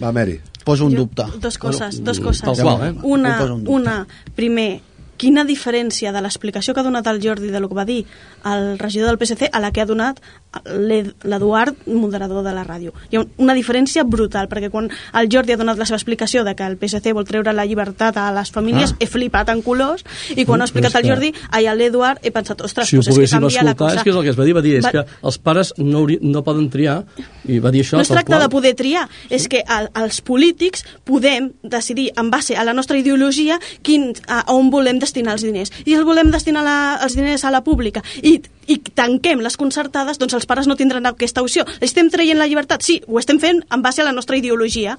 [0.03, 0.41] Va, Mary.
[0.65, 2.43] poso un Jo- dubte Dos coses, Bueno, dos coses.
[2.43, 2.95] tal qual, eh?
[3.03, 3.71] Una, dubte.
[3.71, 4.81] una, primer,
[5.19, 8.05] quina diferència de l'explicació que ha donat el Jordi de lo que va dir
[8.47, 10.21] el regidor del PSC a la que ha donat
[10.65, 12.93] l'Ed- l'Eduard, moderador de la ràdio.
[13.11, 16.45] Hi ha un- una diferència brutal, perquè quan el Jordi ha donat la seva explicació
[16.45, 18.97] de que el PSC vol treure la llibertat a les famílies, Ah.
[19.01, 20.05] he flipat en colors,
[20.37, 22.89] i quan Mm, ha explicat però és el Jordi, ai, a l'Eduard, he pensat, ostres,
[22.89, 23.97] si ho doncs és que canvia la cosa.
[23.97, 25.75] és que és el que es va dir, va dir, és Va- que els pares
[25.79, 27.05] no, no poden triar,
[27.45, 27.97] i va dir això.
[27.97, 28.43] no es tracta qual.
[28.43, 32.97] de poder triar, és que el, els polítics podem decidir en base a la nostra
[32.97, 35.73] ideologia quin, a, on volem destinar els diners.
[35.89, 38.37] I el volem destinar la, els diners a la pública i,
[38.69, 41.65] i tanquem les concertades, doncs els pares no tindran aquesta opció.
[41.81, 42.85] Estem traient la llibertat?
[42.85, 44.99] Sí, ho estem fent en base a la nostra ideologia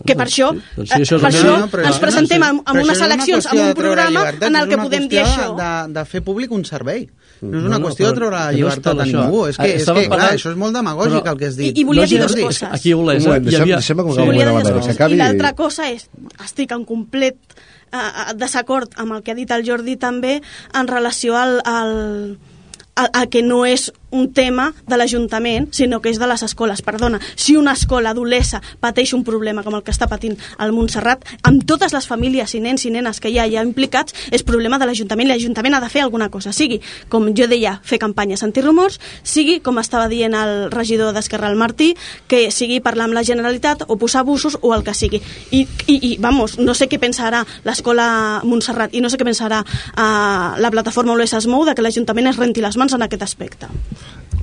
[0.00, 1.82] que per Doncs això, sí, doncs sí, això és eh, per això No, no, però
[1.84, 2.64] ens això presentem no, amb, sí.
[2.70, 5.08] amb unes això no és una eleccions, amb un programa en el és que podem
[5.12, 5.48] dir això.
[5.58, 7.02] De, de fer públic un servei.
[7.42, 9.20] No és No, una no, qüestió de treure la no és llibertat tot a això.
[9.26, 9.42] ningú.
[9.50, 11.54] És Eh, que, és estava que clar, això és molt demagògic però- el que has
[11.58, 11.78] I, dit.
[11.82, 12.68] I volia No, dir sí, dues és coses.
[12.78, 13.76] Aquí a Olesa Un moment, deixem- havia...
[13.76, 15.00] deixem que Sí, volia dir dues coses.
[15.10, 16.08] I l'altra cosa és,
[16.48, 17.36] estic en complet
[17.92, 20.40] eh, desacord amb el que ha dit el Jordi també
[20.74, 21.94] en relació al, al,
[22.94, 26.82] al, al que no és un tema de l'Ajuntament, sinó que és de les escoles.
[26.82, 31.24] Perdona, si una escola d'Olesa pateix un problema com el que està patint el Montserrat,
[31.46, 34.78] amb totes les famílies i nens i nenes que hi ha ja implicats, és problema
[34.78, 35.30] de l'Ajuntament.
[35.30, 36.52] L'Ajuntament ha de fer alguna cosa.
[36.52, 41.58] Sigui, com jo deia, fer campanyes antirumors, sigui, com estava dient el regidor d'Esquerra, el
[41.60, 41.92] Martí,
[42.28, 45.22] que sigui parlar amb la Generalitat o posar busos o el que sigui.
[45.50, 49.62] I, i, i vamos, no sé què pensarà l'escola Montserrat i no sé què pensarà
[49.62, 53.26] uh, la plataforma Olesa es mou de que l'Ajuntament es renti les mans en aquest
[53.26, 53.70] aspecte.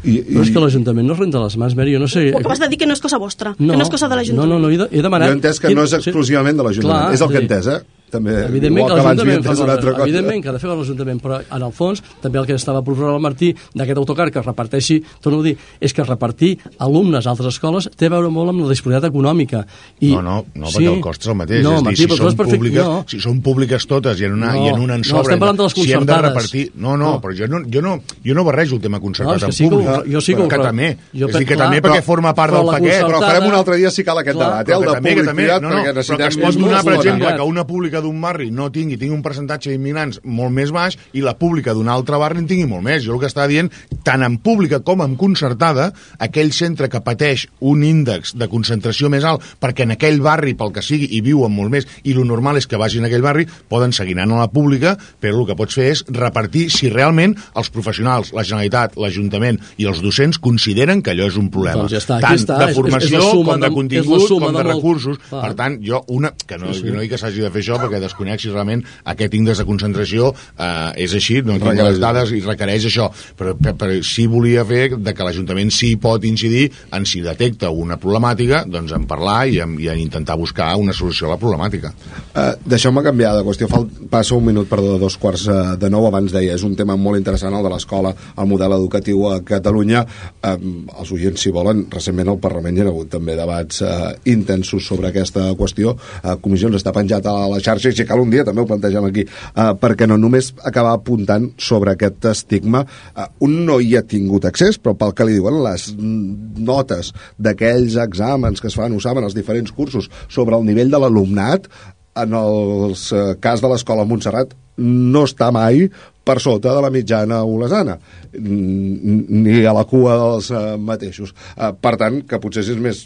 [0.07, 2.27] I, Però és que l'Ajuntament no es renta les mans, Mary, jo no sé...
[2.31, 4.19] O acabes de dir que no és cosa vostra, que no és cosa de No,
[4.21, 4.51] l'Ajuntament.
[4.53, 5.31] no, no, he, de, he demanat...
[5.31, 7.15] Jo he entès que no és exclusivament de l'Ajuntament.
[7.17, 7.79] És el que he entès, eh?
[8.09, 10.07] També, Evidentment igual que que abans havia l'Ajuntament fa entès una altra coses, cosa.
[10.07, 13.13] evidentment que ha de fer l'Ajuntament, però en el fons també el que estava proposant
[13.17, 17.31] el Martí d'aquest autocar que es reparteixi, torno a dir, és que repartir alumnes a
[17.33, 19.65] altres escoles té a veure molt amb la disponibilitat econòmica.
[19.99, 21.63] I, No, no, no perquè el cost és el mateix.
[21.63, 23.03] No, és dir, Martí, si, però tu són públiques, no.
[23.07, 25.21] si són públiques totes i en una, No, i en una en no, sobre...
[25.27, 26.29] estem parlant de les si hem de concertades.
[26.31, 26.71] repartir...
[26.75, 27.21] No, no, No.
[27.21, 29.63] però jo no, jo, no, jo no barrejo el tema concertat No, que amb sí
[29.67, 30.11] que públic.
[30.13, 30.97] jo sí que que també.
[31.13, 33.03] jo és dir, que clar, també perquè forma part del paquet.
[33.03, 34.71] Però farem un altre dia si cal aquest debat, eh?
[34.71, 36.55] Però El que de també, que també, públic-privat, no, no, perquè però que necessitem es
[36.55, 40.21] pot donar, per exemple, que una pública d'un barri no tingui, tingui un percentatge d'immigrants
[40.23, 43.03] molt més baix i la pública d'un altre barri en tingui molt més.
[43.05, 43.71] Jo el que estava dient,
[44.03, 49.23] tant en pública com en concertada, aquell centre que pateix un índex de concentració més
[49.27, 52.57] alt perquè en aquell barri, pel que sigui, hi viuen molt més i lo normal
[52.57, 55.55] és que vagin a aquell barri, poden seguir anant a la pública, però el que
[55.60, 61.01] pots fer és repartir si realment els professionals, la Generalitat, l'Ajuntament i els docents consideren
[61.01, 61.83] que allò és un problema.
[61.86, 63.73] Doncs ja està, tant està, de és- és- formació és la suma com de és
[63.73, 65.17] contingut, com de recursos.
[65.29, 65.41] Clar.
[65.41, 68.43] Per tant, jo, una, que no, no dic que s'hagi de fer això perquè desconec
[68.43, 72.88] si realment aquest índex de concentració eh, és així, no tinc les dades i requereix
[72.91, 77.21] això, però, però, però sí volia fer de que l'Ajuntament sí pot incidir en si
[77.26, 81.36] detecta una problemàtica, doncs en parlar i en, i en intentar buscar una solució a
[81.36, 81.93] la problemàtica.
[82.34, 83.69] Uh, Deixeu-me canviar de qüestió.
[83.71, 86.08] Fal, passa un minut, perdó, de dos quarts uh, de nou.
[86.08, 90.04] Abans deia, és un tema molt interessant, el de l'escola, el model educatiu a Catalunya.
[90.47, 94.88] Um, els oients, si volen, recentment al Parlament hi ha hagut també debats uh, intensos
[94.88, 95.95] sobre aquesta qüestió.
[96.23, 98.69] Uh, comissions està penjat a la xarxa xarxa, i si cal un dia també ho
[98.69, 102.83] plantegem aquí, uh, perquè no només acabar apuntant sobre aquest estigma.
[103.15, 107.99] Uh, un no hi ha tingut accés, però pel que li diuen les notes d'aquells
[108.07, 111.69] exàmens que es fan, ho saben, els diferents cursos, sobre el nivell de l'alumnat,
[112.17, 115.85] en el eh, cas de l'escola Montserrat, no està mai
[116.27, 117.97] per sota de la mitjana olesana,
[118.33, 121.33] ni a la cua dels eh, mateixos.
[121.55, 123.05] Eh, per tant, que potser és més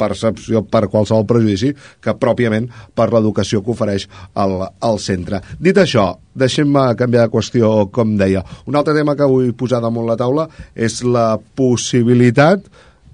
[0.00, 4.08] percepció per qualsevol prejudici que pròpiament per l'educació que ofereix
[4.40, 4.56] el,
[4.88, 5.42] el centre.
[5.60, 8.44] Dit això, deixem-me canviar de qüestió, com deia.
[8.66, 12.70] Un altre tema que vull posar damunt la taula és la possibilitat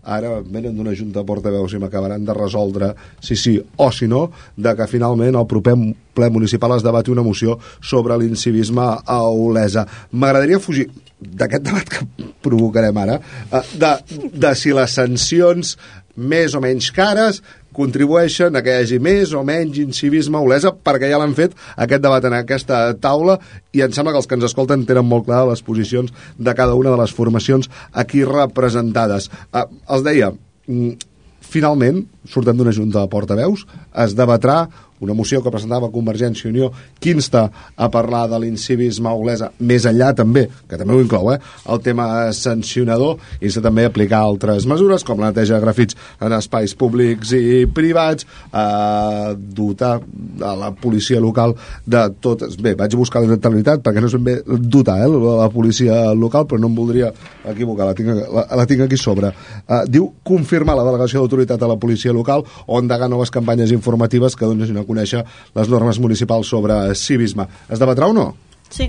[0.07, 4.31] ara venen d'una junta de portaveus i m'acabaran de resoldre si sí o si no,
[4.57, 5.75] de que finalment el proper
[6.15, 9.87] ple municipal es debati una moció sobre l'incivisme a Olesa.
[10.13, 10.87] M'agradaria fugir
[11.19, 13.19] d'aquest debat que provocarem ara,
[13.51, 13.93] eh, de,
[14.33, 15.77] de si les sancions
[16.17, 17.43] més o menys cares
[17.77, 21.57] contribueixen a que hi hagi més o menys incivisme a Olesa, perquè ja l'han fet
[21.77, 23.37] aquest debat en aquesta taula
[23.77, 26.75] i em sembla que els que ens escolten tenen molt clar les posicions de cada
[26.79, 29.29] una de les formacions aquí representades.
[29.53, 30.33] Eh, els deia,
[30.67, 30.97] mm,
[31.41, 34.67] finalment, sortem d'una junta de portaveus, es debatrà
[35.01, 39.87] una moció que presentava Convergència i Unió que insta a parlar de l'incivisme Olesa més
[39.89, 41.39] enllà també, que també ho inclou, eh,
[41.73, 42.07] el tema
[42.37, 47.33] sancionador, i insta també aplicar altres mesures, com la neteja de grafits en espais públics
[47.37, 49.97] i privats, eh, dotar
[50.43, 52.45] a la policia local de tot...
[52.63, 56.47] Bé, vaig buscar la neutralitat perquè no és ben bé dotar, eh, la policia local,
[56.49, 57.13] però no em voldria
[57.45, 59.33] equivocar, la tinc, la, la tinc aquí sobre.
[59.67, 64.37] Eh, diu confirmar la delegació d'autoritat a la policia local o endegar noves campanyes informatives
[64.37, 67.47] que donin a conèixer les normes municipals sobre civisme.
[67.69, 68.29] Es debatrà o no?
[68.71, 68.89] Sí.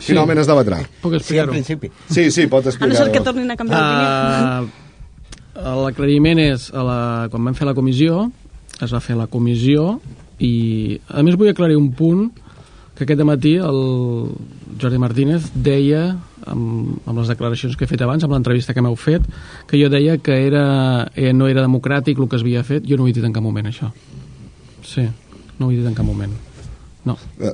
[0.00, 0.78] Finalment es debatrà.
[1.02, 1.52] Puc Sí, al explicar-ho?
[1.52, 1.90] principi.
[2.08, 3.04] Sí, sí, pot A no explicar-ho.
[3.04, 4.70] ser que tornin a canviar d'opinió.
[5.60, 8.30] Uh, L'aclariment és, a la, quan vam fer la comissió,
[8.80, 9.98] es va fer la comissió
[10.40, 12.30] i, a més, vull aclarir un punt
[12.96, 13.80] que aquest matí el
[14.80, 16.16] Jordi Martínez deia,
[16.46, 19.26] amb, amb les declaracions que he fet abans, amb l'entrevista que m'heu fet,
[19.68, 22.86] que jo deia que era, eh, no era democràtic el que es havia fet.
[22.88, 23.90] Jo no ho he dit en cap moment, això.
[24.86, 25.06] Sí,
[25.58, 26.32] no ho he dit en cap moment.
[27.04, 27.16] No.
[27.40, 27.52] Eh,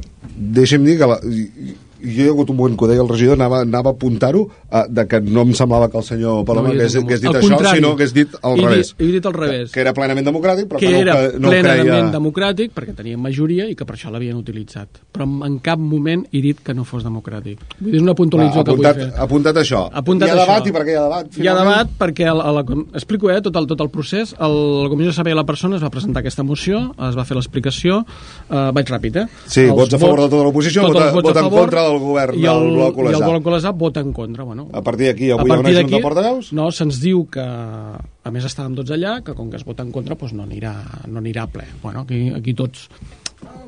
[0.59, 3.39] Deixa'm dir que la, jo hi ha hagut un moment que ho deia el regidor,
[3.39, 4.47] anava, anava a apuntar-ho,
[4.89, 7.77] de que no em semblava que el senyor Paloma No hagués, dit hagués això, contrari.
[7.79, 8.95] sinó que hagués dit al dit- revés.
[8.99, 9.69] he dit al revés.
[9.71, 12.11] Que, que era plenament democràtic, però que que, era no, que no plenament creia...
[12.13, 16.41] democràtic perquè tenien majoria i que per això l'havien utilitzat però en- cap moment he
[16.43, 19.23] dit que no fos democràtic vull dir, és una puntualització Va, que vull apuntat, fer
[19.27, 19.85] apuntat això.
[19.93, 20.47] Apuntat hi ha això.
[20.47, 21.27] debat i per què hi ha debat?
[21.27, 21.71] hi ha finalment?
[21.71, 25.11] debat perquè a la, com- explico eh, tot, el, tot el procés el, la Comissió
[25.11, 28.03] de Servei a la Persona es va presentar aquesta moció es va fer l'explicació
[28.51, 31.41] eh, vaig ràpid eh Sí, vots a favor de tota l'oposició, vota- els vots vota
[31.41, 33.27] en contra del govern i del el, Bloc i el Olesà.
[33.31, 35.77] Bloc Olesà vota en contra bueno, A partir d'aquí, avui a hi ha una partir
[35.83, 36.53] junta de portaveus?
[36.53, 39.93] No, se'ns diu que, a més estàvem tots allà, que com que es vota en
[39.95, 40.75] contra doncs no anirà,
[41.07, 41.65] no anirà a ple.
[41.83, 42.89] Bueno, aquí, aquí tots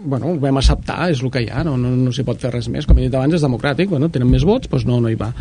[0.03, 2.51] bueno, ho vam acceptar, és el que hi ha, no, no, no s'hi pot fer
[2.55, 2.87] res més.
[2.87, 5.33] Com he dit abans, és democràtic, bueno, tenen més vots, doncs no, no hi va.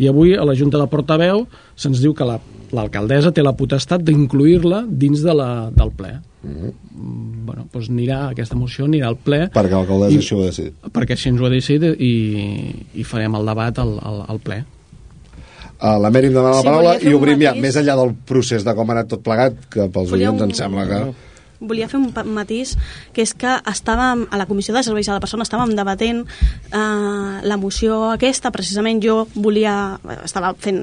[0.00, 1.44] I avui a la Junta de Portaveu
[1.76, 2.40] se'ns diu que la-
[2.74, 6.14] l'alcaldessa té la potestat d'incluir-la dins de la, del ple.
[6.44, 6.70] Mm,
[7.46, 10.74] bueno, doncs anirà, aquesta moció anirà al ple Perquè l'alcaldessa això ho ha decidit.
[10.92, 12.12] perquè així ens ho ha decidit i,
[12.94, 14.62] i farem el debat al, al, al ple.
[15.84, 17.62] Uh, la Mèrim demana la Sí, paraula fer i obrim ja, matís.
[17.66, 20.54] més enllà del procés de com ha anat tot plegat, que pels Volia oients em
[20.56, 21.00] sembla que...
[21.64, 22.74] volia fer un matís
[23.12, 27.40] que és que estàvem a la Comissió de Serveis a la Persona estàvem debatent eh,
[27.44, 30.82] la moció aquesta, precisament jo volia estava fent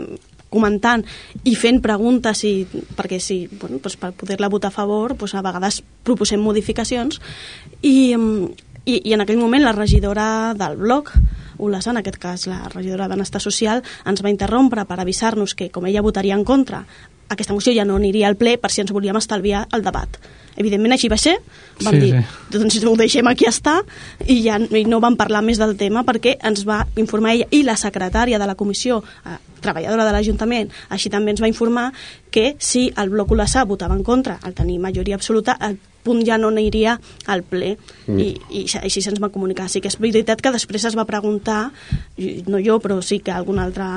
[0.51, 1.03] comentant
[1.47, 2.53] i fent preguntes i,
[2.97, 7.21] perquè si, bueno, doncs per poder-la votar a favor doncs a vegades proposem modificacions
[7.81, 8.49] i, mm,
[8.85, 11.13] i, i en aquell moment la regidora del bloc
[11.61, 15.69] Olesa, en aquest cas la regidora de Benestar Social, ens va interrompre per avisar-nos que,
[15.71, 16.83] com ella votaria en contra,
[17.31, 20.17] aquesta moció ja no aniria al ple per si ens volíem estalviar el debat.
[20.59, 21.37] Evidentment així va ser,
[21.79, 22.57] vam Sí, dir, sí.
[22.57, 23.77] doncs ho deixem aquí estar
[24.27, 27.63] i ja i no vam parlar més del tema perquè ens va informar ella i
[27.63, 31.93] la secretària de la comissió, eh, treballadora de l'Ajuntament, així també ens va informar
[32.31, 36.37] que si el bloc Olassà votava en contra al tenir majoria absoluta, el punt ja
[36.41, 37.75] no aniria al ple
[38.07, 38.19] mm.
[38.19, 38.27] i,
[38.61, 39.69] i així se'ns va comunicar.
[39.69, 41.71] Sí que és veritat que després es va preguntar,
[42.47, 43.87] no jo, però sí que algun altre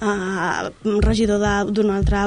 [0.00, 0.70] eh,
[1.04, 2.26] regidor de- d'un altre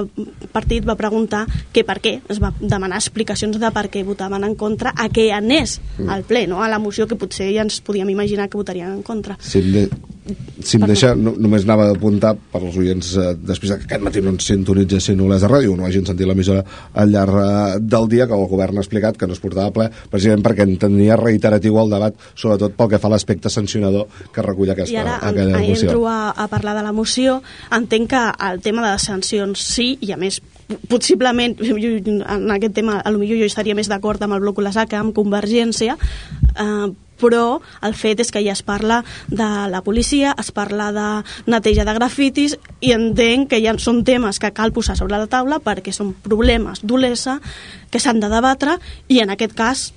[0.52, 4.56] partit va preguntar que per què, es va demanar explicacions de per què votaven en
[4.56, 6.63] contra a què anés al ple, no?
[6.63, 9.38] a la moció que potser ja ens podíem imaginar que votarien en contra.
[9.42, 9.84] Si em, de...
[10.63, 14.04] si em deixa, no, només anava a apuntar per als oients eh, després que aquest
[14.06, 16.63] matí no ens sintonitzessin Olesa Ràdio, no hagin sentit l'emissora
[16.94, 19.90] al llarg eh, del dia que el govern ha explicat que no es portava ple,
[20.12, 24.72] precisament perquè entenia reiteratiu el debat, sobretot pel que fa a l'aspecte sancionador que recull
[24.74, 25.90] aquesta, I ara en, aquella moció.
[25.90, 27.42] entro a, a parlar de la moció.
[27.76, 30.40] Entenc que el tema de les sancions sí, i a més
[30.90, 34.60] possiblement jo, en aquest tema a lo millor jo estaria més d'acord amb el bloc
[34.90, 40.36] que amb Convergència eh, però el fet és que ja es parla de la policia,
[40.40, 41.10] es parla de
[41.52, 45.60] neteja de grafitis i entenc que ja són temes que cal posar sobre la taula
[45.64, 47.40] perquè són problemes d'olesa
[47.92, 49.90] que s'han de debatre i en aquest cas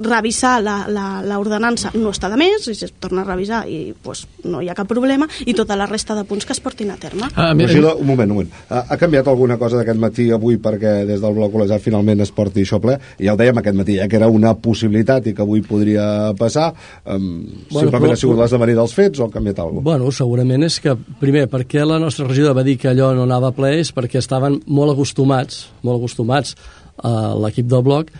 [0.00, 4.70] revisar l'ordenança no està de més, i es torna a revisar i pues, no hi
[4.70, 7.30] ha cap problema, i tota la resta de punts que es portin a terme.
[7.34, 8.52] Ah, Regidor, un moment, un moment.
[8.70, 12.32] Ha, ha canviat alguna cosa d'aquest matí avui perquè des del bloc col·legiat finalment es
[12.34, 12.96] porti això ple?
[13.20, 16.70] Ja ho dèiem aquest matí, eh, que era una possibilitat i que avui podria passar.
[17.04, 19.90] Um, bueno, simplement però, ha sigut l'esdevenir dels fets o ha canviat alguna cosa?
[19.90, 23.52] Bueno, segurament és que, primer, perquè la nostra regidora va dir que allò no anava
[23.56, 26.56] ple és perquè estaven molt acostumats, molt acostumats
[26.98, 28.10] a l'equip del bloc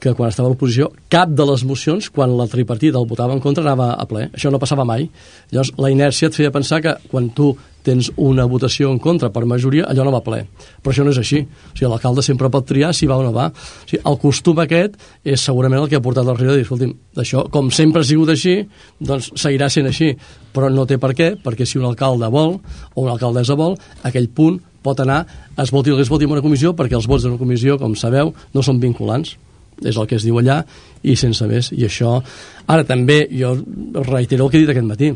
[0.00, 3.42] que quan estava a l'oposició, cap de les mocions, quan la tripartida el votava en
[3.42, 4.28] contra, anava a ple.
[4.34, 5.08] Això no passava mai.
[5.50, 7.52] Llavors, la inèrcia et feia pensar que quan tu
[7.88, 10.42] tens una votació en contra per majoria, allò no va ple.
[10.82, 11.40] Però això no és així.
[11.46, 13.48] O sigui, l'alcalde sempre pot triar si va o no va.
[13.48, 16.66] O sigui, el costum aquest és segurament el que ha portat el regidor a dir,
[16.66, 18.60] escolti'm, això, com sempre ha sigut així,
[19.00, 20.12] doncs seguirà sent així.
[20.54, 22.58] Però no té per què, perquè si un alcalde vol,
[22.94, 25.24] o una alcaldessa vol, aquell punt pot anar,
[25.58, 28.32] es voti que es voti en una comissió, perquè els vots d'una comissió, com sabeu,
[28.54, 29.36] no són vinculants
[29.84, 30.62] és el que es diu allà
[31.02, 32.18] i sense més, i això
[32.66, 33.54] ara també jo
[34.08, 35.12] reitero el que he dit aquest matí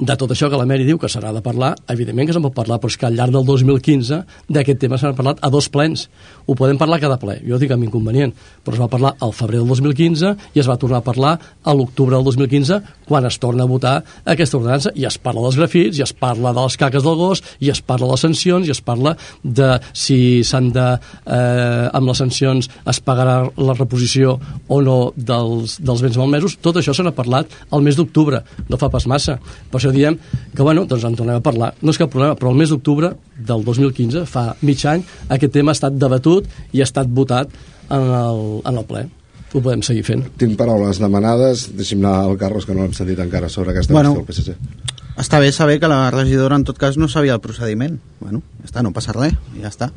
[0.00, 2.54] de tot això que la Meri diu que serà de parlar, evidentment que se'n pot
[2.56, 6.06] parlar, però és que al llarg del 2015 d'aquest tema s'han parlat a dos plens.
[6.46, 8.32] Ho podem parlar cada ple, jo dic amb inconvenient,
[8.64, 11.74] però es va parlar al febrer del 2015 i es va tornar a parlar a
[11.76, 15.98] l'octubre del 2015 quan es torna a votar aquesta ordenança i es parla dels grafits,
[16.00, 18.72] i es parla de les caques del gos, i es parla de les sancions, i
[18.72, 20.86] es parla de si s'han de,
[21.26, 26.80] eh, amb les sancions es pagarà la reposició o no dels, dels béns malmesos, tot
[26.80, 29.38] això se n'ha parlat al mes d'octubre, no fa pas massa.
[29.70, 31.72] Per això diem que, bueno, doncs en tornem a parlar.
[31.82, 35.74] No és cap problema, però el mes d'octubre del 2015, fa mig any, aquest tema
[35.74, 37.52] ha estat debatut i ha estat votat
[37.90, 39.08] en el, en el ple
[39.50, 40.22] ho podem seguir fent.
[40.38, 44.14] Tinc paraules demanades, deixi'm anar al Carlos, que no l'hem sentit encara sobre aquesta bueno,
[44.20, 45.00] qüestió del PSC.
[45.20, 47.98] Està bé saber que la regidora en tot cas no sabia el procediment.
[48.20, 49.90] Bueno, ja està, no passa res, ja està.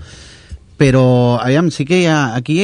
[0.79, 1.05] Però,
[1.37, 2.33] aviam, sí que hi ha...
[2.35, 2.57] Aquí,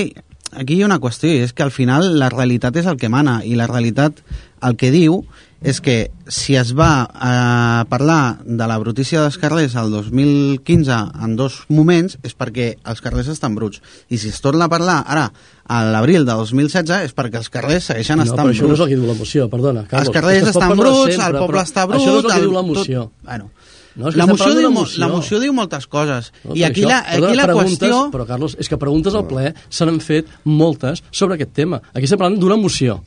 [0.51, 3.11] aquí hi ha una qüestió, i és que al final la realitat és el que
[3.11, 4.23] mana, i la realitat
[4.65, 5.21] el que diu
[5.61, 11.35] és que si es va eh, parlar de la brutícia dels carrers el 2015 en
[11.35, 15.27] dos moments és perquè els carrers estan bruts i si es torna a parlar ara
[15.67, 18.61] a l'abril de 2016 és perquè els carrers segueixen no, estant bruts.
[18.61, 19.83] No, però això no és el que diu la moció, perdona.
[19.89, 21.99] Carlos, els carrers estan bruts, sempre, el poble està brut...
[21.99, 23.03] Això no és el que diu la moció.
[23.03, 23.51] Tot, bueno,
[23.99, 25.03] no, la, moció diu, moció.
[25.03, 26.31] la moció diu moltes coses.
[26.45, 28.01] No, I aquí, això, la, aquí la qüestió...
[28.15, 31.83] Però, Carlos, és que preguntes al ple se n'han fet moltes sobre aquest tema.
[31.93, 33.01] Aquí estem parlant d'una moció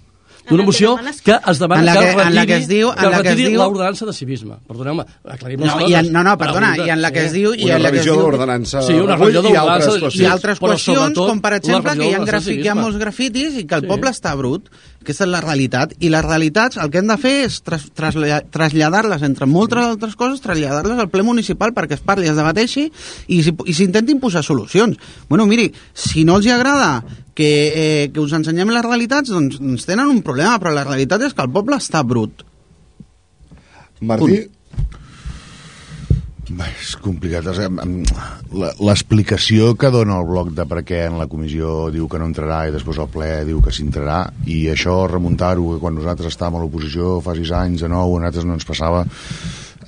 [0.49, 3.59] d'una moció que es demana que, que, retiri, la que es diu, que retiri diu...
[3.61, 4.59] l'ordenança de civisme.
[4.69, 5.99] Perdoneu-me, aclarim les no, coses.
[6.01, 7.53] En, no, no, perdona, i en la que es diu...
[7.55, 11.21] I una en la revisió de l'ordenança sí, una revisió de l'ordenança i altres qüestions,
[11.21, 13.93] com per exemple que hi ha, hi ha molts grafitis i que el sí.
[13.93, 14.71] poble està brut.
[15.03, 15.97] Aquesta és la realitat.
[16.01, 18.17] I les realitats el que hem de fer és tras, tras,
[18.55, 23.41] traslladar-les, entre moltes altres coses, traslladar-les al ple municipal perquè es parli, es debateixi i,
[23.43, 24.97] i s'intentin posar solucions.
[25.29, 27.03] Bueno, miri, si no els hi agrada
[27.35, 31.27] que, eh, que us ensenyem les realitats, doncs, doncs tenen un problema, però la realitat
[31.27, 32.47] és que el poble està brut.
[34.03, 34.62] Martí, Punt.
[36.51, 37.47] És complicat.
[38.83, 42.65] L'explicació que dona el bloc de per què en la comissió diu que no entrarà
[42.67, 47.21] i després al ple diu que s'entrarà i això remuntar-ho quan nosaltres estàvem a l'oposició
[47.23, 49.05] fa sis anys, de nou, a nosaltres no ens passava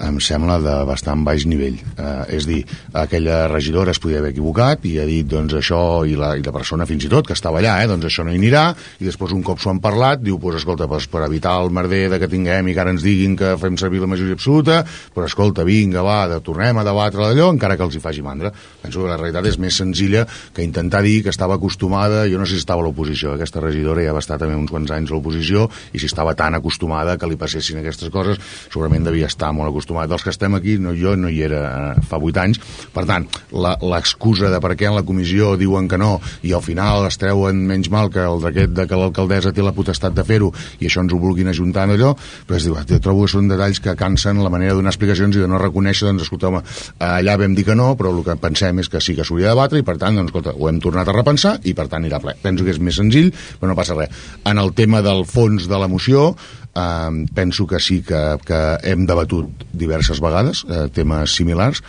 [0.03, 1.77] em sembla de bastant baix nivell.
[1.95, 2.61] Eh, és dir,
[2.97, 5.79] aquella regidora es podia haver equivocat i ha dit doncs, això,
[6.09, 8.35] i la, i la persona fins i tot que estava allà, eh, doncs això no
[8.35, 8.65] hi anirà,
[9.01, 12.09] i després un cop s'ho han parlat, diu, pues, escolta, pues, per evitar el merder
[12.13, 14.81] de que tinguem i que ara ens diguin que fem servir la majoria absoluta,
[15.15, 18.53] però escolta, vinga, va, de, tornem a debatre d'allò, encara que els hi faci mandra.
[18.83, 22.49] Penso que la realitat és més senzilla que intentar dir que estava acostumada, jo no
[22.49, 25.17] sé si estava a l'oposició, aquesta regidora ja va estar també uns quants anys a
[25.17, 29.71] l'oposició, i si estava tan acostumada que li passessin aquestes coses, segurament devia estar molt
[29.71, 30.11] acostumada acostumat.
[30.11, 32.61] Els que estem aquí, no, jo no hi era eh, fa 8 anys,
[32.95, 37.07] per tant, l'excusa de per què en la comissió diuen que no i al final
[37.07, 40.51] es treuen menys mal que el d'aquest de que l'alcaldessa té la potestat de fer-ho
[40.81, 42.15] i això ens ho vulguin ajuntar en allò,
[42.47, 45.37] però es diu, jo trobo que són detalls que cansen la manera de donar explicacions
[45.37, 46.65] i de no reconèixer, doncs, escolta, home,
[46.99, 49.55] allà vam dir que no, però el que pensem és que sí que s'hauria de
[49.55, 52.21] debatre i per tant, doncs, escolta, ho hem tornat a repensar i per tant irà
[52.23, 52.37] ple.
[52.43, 54.13] Penso que és més senzill, però no passa res.
[54.49, 56.33] En el tema del fons de la moció,
[56.75, 61.83] eh, penso que sí que, que hem debatut diverses vegades eh, temes similars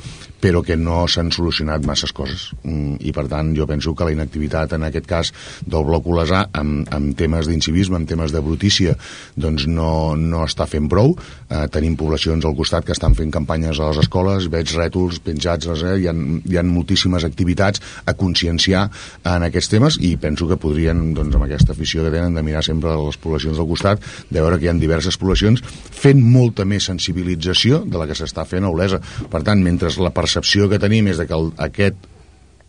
[0.46, 2.52] però que no s'han solucionat masses coses.
[2.62, 5.32] Mm, I, per tant, jo penso que la inactivitat, en aquest cas,
[5.66, 8.94] del bloc Olesà, amb, amb temes d'incivisme, amb temes de brutícia,
[9.34, 11.16] doncs no, no està fent prou.
[11.50, 15.72] Eh, tenim poblacions al costat que estan fent campanyes a les escoles, veig rètols penjats,
[15.74, 18.86] eh, hi, ha, hi ha moltíssimes activitats a conscienciar
[19.26, 22.62] en aquests temes i penso que podrien, doncs, amb aquesta afició que tenen de mirar
[22.66, 26.86] sempre les poblacions del costat, de veure que hi ha diverses poblacions fent molta més
[26.92, 29.02] sensibilització de la que s'està fent a Olesa.
[29.32, 31.96] Per tant, mentre la percepció que tenim és que el, aquest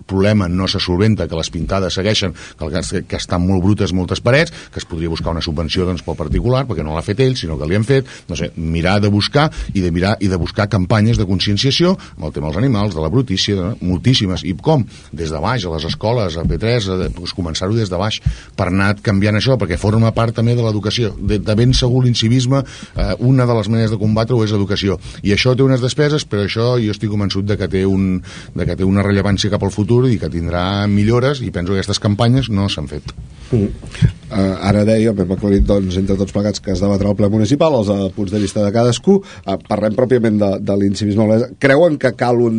[0.07, 4.23] problema no se solventa, que les pintades segueixen, que, que, que estan molt brutes moltes
[4.25, 7.37] parets, que es podria buscar una subvenció doncs, pel particular, perquè no l'ha fet ell,
[7.39, 10.39] sinó que li han fet, no sé, mirar de buscar i de mirar i de
[10.41, 14.45] buscar campanyes de conscienciació amb el tema dels animals, de la brutícia, de, moltíssimes.
[14.47, 14.85] I com?
[15.13, 18.21] Des de baix, a les escoles, a P3, a, doncs, començar-ho des de baix,
[18.57, 21.13] per anar canviant això, perquè forma part també de l'educació.
[21.19, 22.63] De, de ben segur l'incivisme,
[22.95, 24.99] eh, una de les maneres de combatre-ho és l'educació.
[25.23, 28.21] I això té unes despeses, però això jo estic convençut de que té, un,
[28.55, 31.73] de que té una rellevància cap al futur futur i que tindrà millores i penso
[31.73, 33.13] que aquestes campanyes no s'han fet.
[33.53, 34.13] Mm.
[34.27, 37.77] Uh, ara deia, hem aclarit doncs, entre tots plegats que es debatrà el ple municipal,
[37.79, 41.27] els uh, punts de vista de cadascú, uh, parlem pròpiament de, de l'incivisme
[41.63, 42.57] Creuen que cal un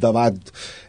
[0.00, 0.38] debat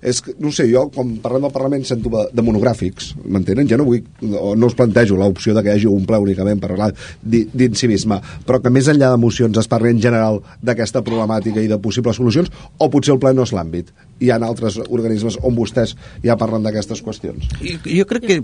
[0.03, 3.67] és que, no sé, jo, quan parlem del Parlament sento de, de monogràfics, m'entenen?
[3.67, 4.03] Jo no vull,
[4.39, 6.91] o no us plantejo l'opció de que hi hagi un ple únicament per parlar
[7.23, 12.19] d'incivisme, però que més enllà d'emocions es parli en general d'aquesta problemàtica i de possibles
[12.19, 13.91] solucions, o potser el ple no és l'àmbit.
[14.23, 17.51] Hi ha altres organismes on vostès ja parlen d'aquestes qüestions.
[17.59, 18.41] Jo, jo crec que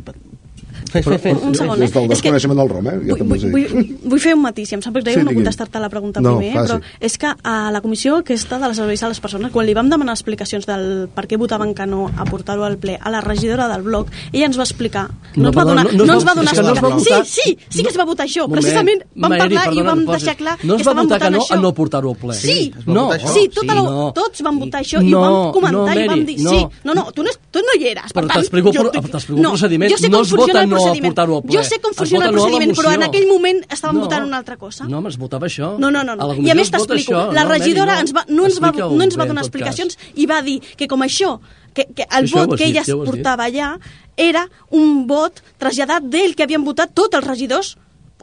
[0.90, 1.38] Fes, fes, fes.
[1.46, 1.86] Un segon, eh?
[1.86, 2.96] Des del desconeixement del Rom, eh?
[3.06, 5.82] Ja vull, vull, vull, vull fer un matís, i em sap greu sí, no contestar-te
[5.82, 9.12] la pregunta no, primer, però és que a la comissió aquesta de les serveis a
[9.12, 12.66] les persones, quan li vam demanar explicacions del per què votaven que no a portar-ho
[12.66, 15.06] al ple a la regidora del bloc, ella ens va explicar.
[15.36, 17.84] No, no, va donar, no, no, no ens va donar no no sí, sí, sí
[17.86, 18.48] que es va votar això.
[18.48, 21.44] Moment, Precisament vam Maeri, parlar perdona, i vam deixar clar no que estàvem votant no,
[21.44, 21.60] això.
[21.62, 22.38] No portar-ho al ple.
[22.40, 24.10] Sí, no, sí, tota la, no.
[24.18, 26.60] tots vam votar això i ho vam comentar i vam dir sí.
[26.88, 28.14] No, no, tu no, tu no hi eres.
[28.16, 29.98] Per tant, t'explico el procediment.
[30.10, 31.58] No es vota no a portar-ho al ple.
[31.58, 34.58] Jo sé com funciona el procediment, però en aquell moment estàvem no, votant una altra
[34.62, 34.88] cosa.
[34.90, 35.74] No, es votava això.
[35.82, 36.16] No, no, no.
[36.20, 36.30] no.
[36.40, 39.28] I a més t'explico, la regidora no, ens va, no, ens va, no ens va
[39.30, 41.38] donar explicacions i va dir que com això,
[41.74, 43.76] que, que el això vot que ella es portava allà
[44.20, 47.78] era un vot traslladat d'ell que havien votat tots els regidors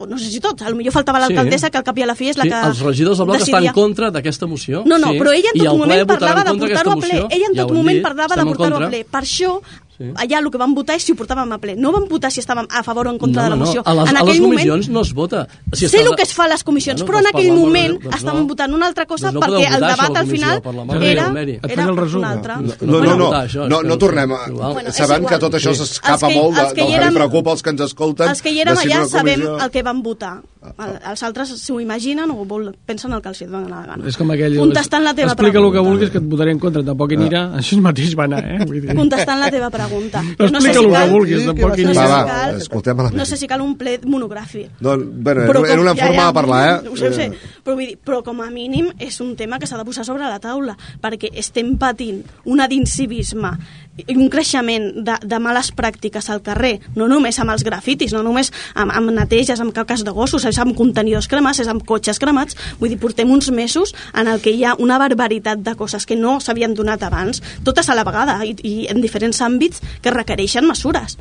[0.05, 1.71] no sé si tots, potser faltava l'alcaldessa sí.
[1.73, 3.39] que al cap i a la fi és la sí, que els regidors del bloc
[3.39, 3.57] decidia.
[3.57, 5.17] estan en contra d'aquesta moció no, no, sí.
[5.23, 7.97] però ella en tot moment parlava de portar-ho a ple ella en ja tot moment
[7.97, 9.55] dit, parlava de portar-ho a ple per això
[9.97, 10.11] Sí.
[10.13, 11.73] Allà el que vam votar és si ho portàvem a ple.
[11.75, 13.81] No vam votar si estàvem a favor o en contra no, de la moció.
[13.81, 13.89] No.
[13.89, 15.47] A les, en a les comissions moment, no es vota.
[15.73, 18.19] Si sé el que es fa a les comissions, bueno, però en aquell moment doncs
[18.19, 18.49] estàvem no.
[18.51, 20.61] votant una altra cosa doncs no perquè el debat al final
[21.01, 21.25] era,
[21.65, 22.59] era un altre.
[22.61, 24.35] No, no, no, no, no, no tornem.
[24.37, 27.87] A, bueno, sabem que tot això s'escapa molt del que li preocupa als que ens
[27.89, 28.29] escolten.
[28.29, 30.35] Els que hi érem allà sabem el que vam votar.
[30.77, 32.45] Els altres s'ho imaginen o
[32.87, 34.07] pensen el que els dona la gana.
[34.07, 34.57] És com aquell...
[34.59, 35.47] Contestant la teva pregunta.
[35.47, 37.43] Explica el que vulguis que et votaré en contra, tampoc hi anirà.
[37.61, 38.93] Això mateix va anar, eh?
[38.97, 40.23] Contestant la teva pregunta.
[40.37, 43.47] No sé si cal, vulguis, no, tampoc no, va, va, cal, escoltem no sé si
[43.49, 44.77] cal un ple monogràfic.
[44.81, 46.89] Doncs, bueno, però era una forma ja, de parlar, eh?
[46.89, 47.27] Ho sé, ho sé,
[47.63, 50.27] però, vull dir, però com a mínim és un tema que s'ha de posar sobre
[50.27, 56.43] la taula, perquè estem patint una d'incivisme i un creixement de, de males pràctiques al
[56.45, 60.45] carrer, no només amb els grafitis, no només amb, amb neteges, amb caques de gossos,
[60.45, 64.41] és amb contenidors cremats, és amb cotxes cremats, vull dir, portem uns mesos en el
[64.43, 68.05] que hi ha una barbaritat de coses que no s'havien donat abans, totes a la
[68.07, 71.17] vegada i, i en diferents àmbits que requereixen mesures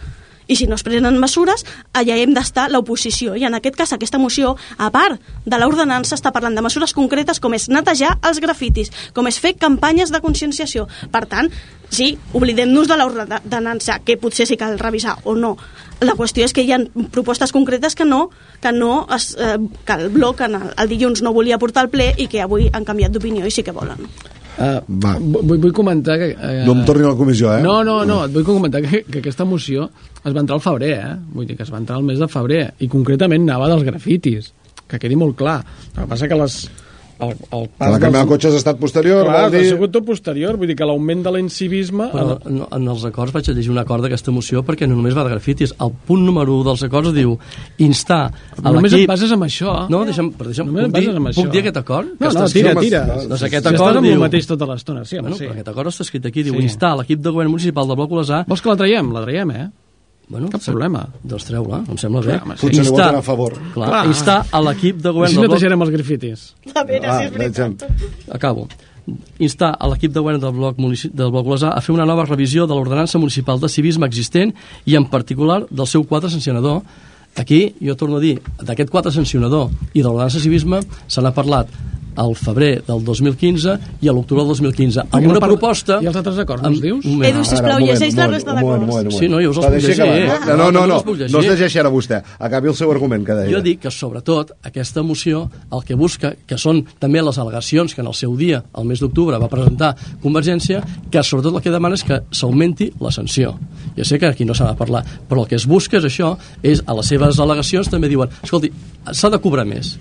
[0.47, 1.65] i si no es prenen mesures,
[1.97, 3.35] allà hem d'estar l'oposició.
[3.37, 7.41] I en aquest cas, aquesta moció, a part de l'ordenança, està parlant de mesures concretes
[7.41, 10.87] com és netejar els grafitis, com és fer campanyes de conscienciació.
[11.13, 11.51] Per tant,
[11.91, 15.57] sí, oblidem-nos de l'ordenança, que potser sí cal revisar o no.
[16.05, 16.81] La qüestió és que hi ha
[17.13, 18.29] propostes concretes que no,
[18.61, 22.13] que no es, eh, que el bloc el, el dilluns no volia portar al ple
[22.19, 24.05] i que avui han canviat d'opinió i sí que volen.
[24.57, 25.17] Uh, Va.
[25.21, 26.31] Vull, vull comentar que...
[26.33, 27.63] Uh, no em torni a la comissió, eh?
[27.65, 29.91] No, no, no, et vull comentar que, que aquesta moció
[30.23, 31.13] es va entrar al febrer, eh?
[31.35, 34.53] Vull dir que es va entrar al mes de febrer, i concretament anava dels grafitis,
[34.89, 35.59] que quedi molt clar.
[35.93, 36.57] El que passa que les,
[37.19, 38.27] el, el pas la canviar dels...
[38.27, 39.63] de cotxes ha estat posterior Clar, vol dir...
[39.65, 43.35] ha sigut tot posterior vull dir que l'augment de l'incivisme però en, en els acords
[43.37, 46.27] vaig a llegir un acord d'aquesta moció perquè no només va de grafitis el punt
[46.27, 47.37] número 1 dels acords diu
[47.87, 51.49] instar a només et bases amb això no, deixa'm, però deixa'm puc, dir, puc això.
[51.55, 52.13] dir aquest acord?
[52.21, 54.13] no, no, tira, tira doncs aquest si acord diu...
[54.19, 55.49] el mateix tota l'estona sí, bueno, sí.
[55.55, 56.69] aquest acord està escrit aquí diu sí.
[56.69, 59.13] instar l'equip de govern municipal del Bloc Olesà vols que la traiem?
[59.17, 59.67] la traiem, eh?
[60.29, 61.05] Bueno, Cap problema.
[61.23, 62.39] Doncs treu-la, em sembla bé.
[62.43, 62.67] Clar, sí.
[62.67, 63.55] Potser instar, a favor.
[63.75, 64.03] Clar, clar.
[64.11, 65.31] instar a l'equip de govern...
[65.31, 66.45] Així netejarem els grafitis.
[66.73, 67.85] A veure, ah, si és veritat.
[68.35, 68.67] Acabo.
[69.39, 72.67] Instar a l'equip de govern del bloc, del bloc Olesà a fer una nova revisió
[72.67, 74.51] de l'ordenança municipal de civisme existent
[74.85, 76.83] i en particular del seu quadre sancionador.
[77.39, 81.71] Aquí, jo torno a dir, d'aquest quadre sancionador i de l'ordenança civisme se n'ha parlat
[82.17, 85.99] al febrer del 2015 i a l'octubre del 2015, amb Perquè una parla- proposta...
[86.03, 87.05] I els altres acords, no dius?
[87.05, 87.29] Un moment.
[87.31, 89.19] Edu, sisplau, llegeix la resta un moment, un d'acords.
[89.19, 90.07] Sí, no, jo us els puc llegir.
[90.07, 90.39] eh?
[90.47, 92.23] No, no, no, no, no es llegeixi ara vostè.
[92.39, 93.53] Acabi el seu argument que deia.
[93.57, 98.01] Jo dic que, sobretot, aquesta moció el que busca, que són també les al·legacions que
[98.03, 101.95] en el seu dia, el mes d'octubre, va presentar Convergència, que sobretot el que demana
[101.99, 103.55] és que s'augmenti la sanció.
[103.97, 106.35] Ja sé que aquí no s'ha de parlar, però el que es busca és això,
[106.63, 108.73] és a les seves al·legacions també diuen, escolti,
[109.13, 109.97] s'ha de cobrar més.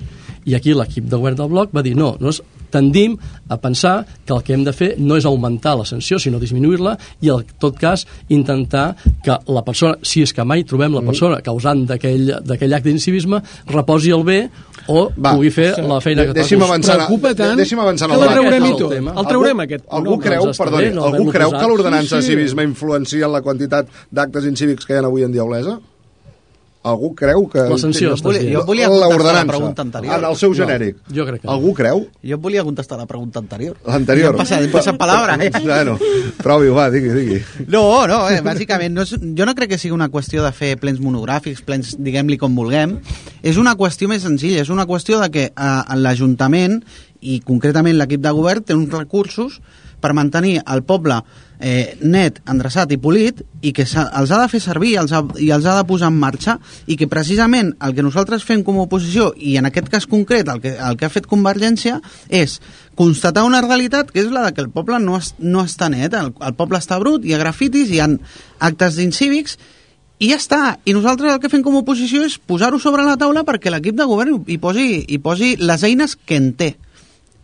[0.46, 3.16] I aquí l'equip de govern del bloc va dir, no, no és, tendim
[3.50, 6.98] a pensar que el que hem de fer no és augmentar la sanció, sinó disminuir-la
[7.22, 11.39] i, en tot cas, intentar que la persona, si és que mai trobem la persona
[11.41, 13.41] causant d'aquell acte d'incivisme,
[13.72, 14.50] reposi el bé
[14.88, 16.74] o Va, pugui fer la feina de- que deixi'm toca.
[16.74, 18.91] avançar, preocupa tant deixi'm avançar que el la traurem i el tot.
[18.91, 19.14] tema.
[19.18, 19.86] El traurem, Algú- aquest.
[19.89, 21.62] Algú No, creu, està perdoni, no algú creu posat.
[21.62, 22.34] que l'ordenança de Sí, sí.
[22.36, 25.80] civisme influencia en la quantitat d'actes incívics que hi ha avui en dia a Olesa?
[26.86, 27.64] Algú creu que...
[27.66, 30.20] La sanció, Jo volia- jo volia contestar la pregunta anterior.
[30.20, 30.98] En el seu No, genèric.
[31.10, 31.54] jo crec que no.
[31.56, 32.04] Algú creu?
[32.24, 33.76] Jo volia contestar la pregunta anterior.
[33.88, 34.28] L'anterior.
[34.30, 35.36] Ja em passa, em passa palabra.
[35.44, 35.50] Eh?
[35.64, 35.98] Bueno,
[36.44, 37.40] provi-ho, va, digui, digui.
[37.68, 40.76] No, no, eh, bàsicament, no és, jo no crec que sigui una qüestió de fer
[40.78, 43.00] plens monogràfics, plens, diguem-li com vulguem.
[43.42, 46.84] És una qüestió més senzilla, és una qüestió de que eh, l'Ajuntament,
[47.26, 49.58] i concretament l'equip de govern, té uns recursos
[50.06, 51.18] per mantenir el poble
[51.58, 55.24] eh, net, endreçat i polit i que s'ha- els ha de fer servir els ha,
[55.41, 58.78] i els ha de posar en marxa i que precisament el que nosaltres fem com
[58.78, 61.97] a oposició i en aquest cas concret el que, el que ha fet Convergència
[62.30, 62.60] és
[62.99, 66.14] constatar una realitat que és la de que el poble no, es, no està net,
[66.14, 68.12] el, el poble està brut, hi ha grafitis, hi ha
[68.70, 69.58] actes d'incívics
[70.24, 70.60] i ja està.
[70.88, 73.97] I nosaltres el que fem com a oposició és posar-ho sobre la taula perquè l'equip
[73.99, 76.70] de govern hi posi, hi posi les eines que en té.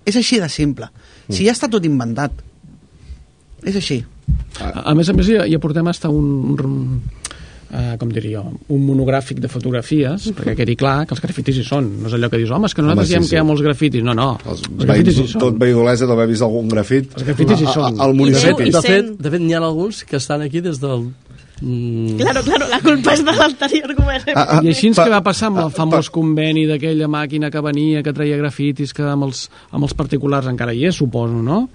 [0.07, 0.87] És així de simple.
[1.27, 2.31] Si ja està tot inventat.
[3.65, 4.03] És així.
[4.61, 7.01] A, a més a més, ja, ja portem hasta un, un
[7.71, 11.65] uh, com diria jo, un monogràfic de fotografies, perquè quedi clar que els grafitis hi
[11.67, 11.87] són.
[12.01, 13.29] No és allò que dius, home, és que nosaltres Home, sí, diem sí.
[13.29, 14.03] que hi ha molts grafitis.
[14.07, 15.41] No, no, Els, els, grafitis hi són.
[15.47, 17.99] tot veí d'Olesa deu haver vist algun grafit Els grafitis hi a- a- són.
[18.07, 18.71] al municipi.
[18.71, 21.09] De fet, de fet n'hi ha alguns que estan aquí des del...
[21.61, 24.31] Mm, Claro, claro, la culpa és de l'anterior govern.
[24.33, 27.61] Ah, ah, I així pa- que va passar amb el famós conveni d'aquella màquina que
[27.61, 31.67] venia, que treia grafitis, que amb els, amb els particulars encara hi és, suposo, no?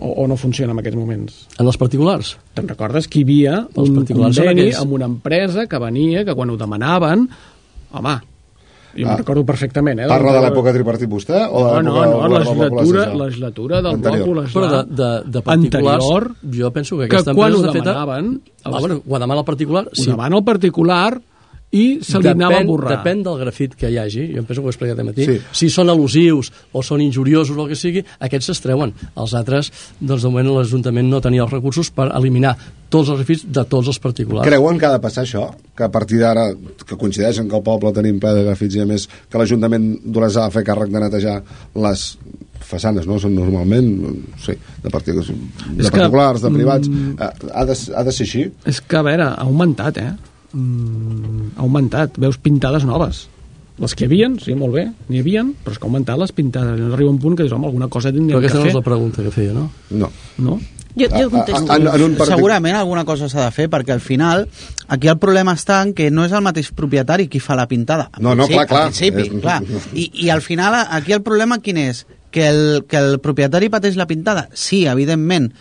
[0.00, 1.46] O, o no funciona en aquests moments?
[1.60, 2.34] en els particulars.
[2.56, 6.50] Te'n recordes que hi havia Els un conveni amb una empresa que venia, que quan
[6.50, 7.28] ho demanaven,
[7.92, 8.14] home,
[8.96, 9.12] jo Ah.
[9.12, 9.16] ah.
[9.20, 10.06] recordo perfectament, eh?
[10.10, 11.44] Parla de l'època tripartit vostè?
[11.52, 13.18] O de No, no, no, la govern del poble legislatura, social?
[13.20, 14.26] legislatura del Anterior.
[14.26, 17.70] Poble Però de, de, de particulars, Anterior, jo penso que que aquesta quan empresa ho
[17.70, 17.92] està feta...
[17.92, 20.02] demanaven, Ah, bueno, quan demana el particular, sí.
[20.02, 20.08] sí.
[20.08, 21.20] ho demana el particular
[21.72, 22.96] i se li anava a borrar.
[22.98, 25.36] Depèn del grafit que hi hagi, jo em penso que ho he explicat matí, Sí.
[25.52, 28.92] si són al·lusius o són injuriosos o el que sigui, aquests s'estreuen.
[29.16, 32.56] Els altres, doncs de moment l'Ajuntament no tenia els recursos per eliminar
[32.90, 34.48] tots els grafits de tots els particulars.
[34.48, 35.44] Creuen que ha de passar això?
[35.76, 36.48] Que a partir d'ara,
[36.86, 40.44] que coincideixen que el poble tenim ple de grafits i a més que l'Ajuntament d'Olesa
[40.44, 41.42] ha de fer càrrec de netejar
[41.76, 42.18] les
[42.60, 43.18] façanes, no?
[43.18, 46.88] Són normalment, no sé, de, partic de És que, particulars, de privats.
[46.88, 48.42] mm, Ha, ha, de, ha de ser així?
[48.66, 50.12] És que, a veure, ha augmentat, eh?
[50.52, 52.16] Mm, ha augmentat.
[52.18, 53.28] Veus pintades noves.
[53.80, 56.32] Les que hi havia, sí, molt bé, n'hi havia, però és que ha augmentat les
[56.36, 56.76] pintades.
[56.76, 58.74] Llavors arriba un punt que dius, home, alguna cosa Però tindríem aquesta no que és
[58.74, 58.90] la fer.
[58.90, 59.70] pregunta que feia, no?
[59.90, 60.10] No.
[60.36, 60.58] No?
[60.98, 61.72] Jo, jo A- contesto.
[61.72, 62.34] a- en, en un partic...
[62.36, 64.48] Segurament alguna cosa s'ha de fer, perquè al final
[64.88, 68.10] aquí el problema està en que no és el mateix propietari qui fa la pintada.
[68.18, 68.82] En No, no, clar, principi- clar.
[68.82, 69.62] En principi, És- clar.
[69.94, 72.06] I, I al final aquí el problema quin és?
[72.30, 74.48] Que el, que el propietari pateix la pintada?
[74.52, 75.52] Sí, evidentment,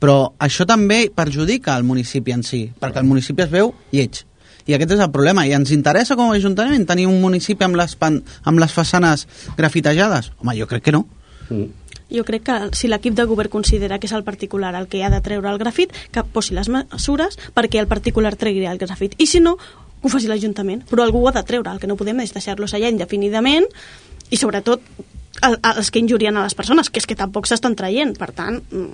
[0.00, 4.22] però això també perjudica el municipi en si, perquè el municipi es veu lleig.
[4.66, 5.46] I aquest és el problema.
[5.46, 9.26] I ens interessa com a Ajuntament tenir un municipi amb les, pan, amb les façanes
[9.56, 10.32] grafitejades?
[10.40, 11.04] Home, jo crec que no.
[12.10, 15.10] Jo crec que si l'equip de govern considera que és el particular el que ha
[15.10, 19.14] de treure el grafit, que posi les mesures perquè el particular tregui el grafit.
[19.18, 20.84] I si no, que ho faci l'Ajuntament.
[20.90, 21.70] Però algú ho ha de treure.
[21.70, 23.66] El que no podem és deixar-los allà indefinidament
[24.30, 24.82] i sobretot
[25.42, 28.16] el- els que injurien a les persones, que és que tampoc s'estan traient.
[28.18, 28.92] Per tant, mm,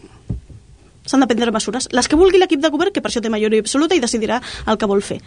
[1.07, 1.89] s'han de prendre mesures.
[1.93, 4.79] Les que vulgui l'equip de govern, que per això té majoria absoluta i decidirà el
[4.79, 5.21] que vol fer.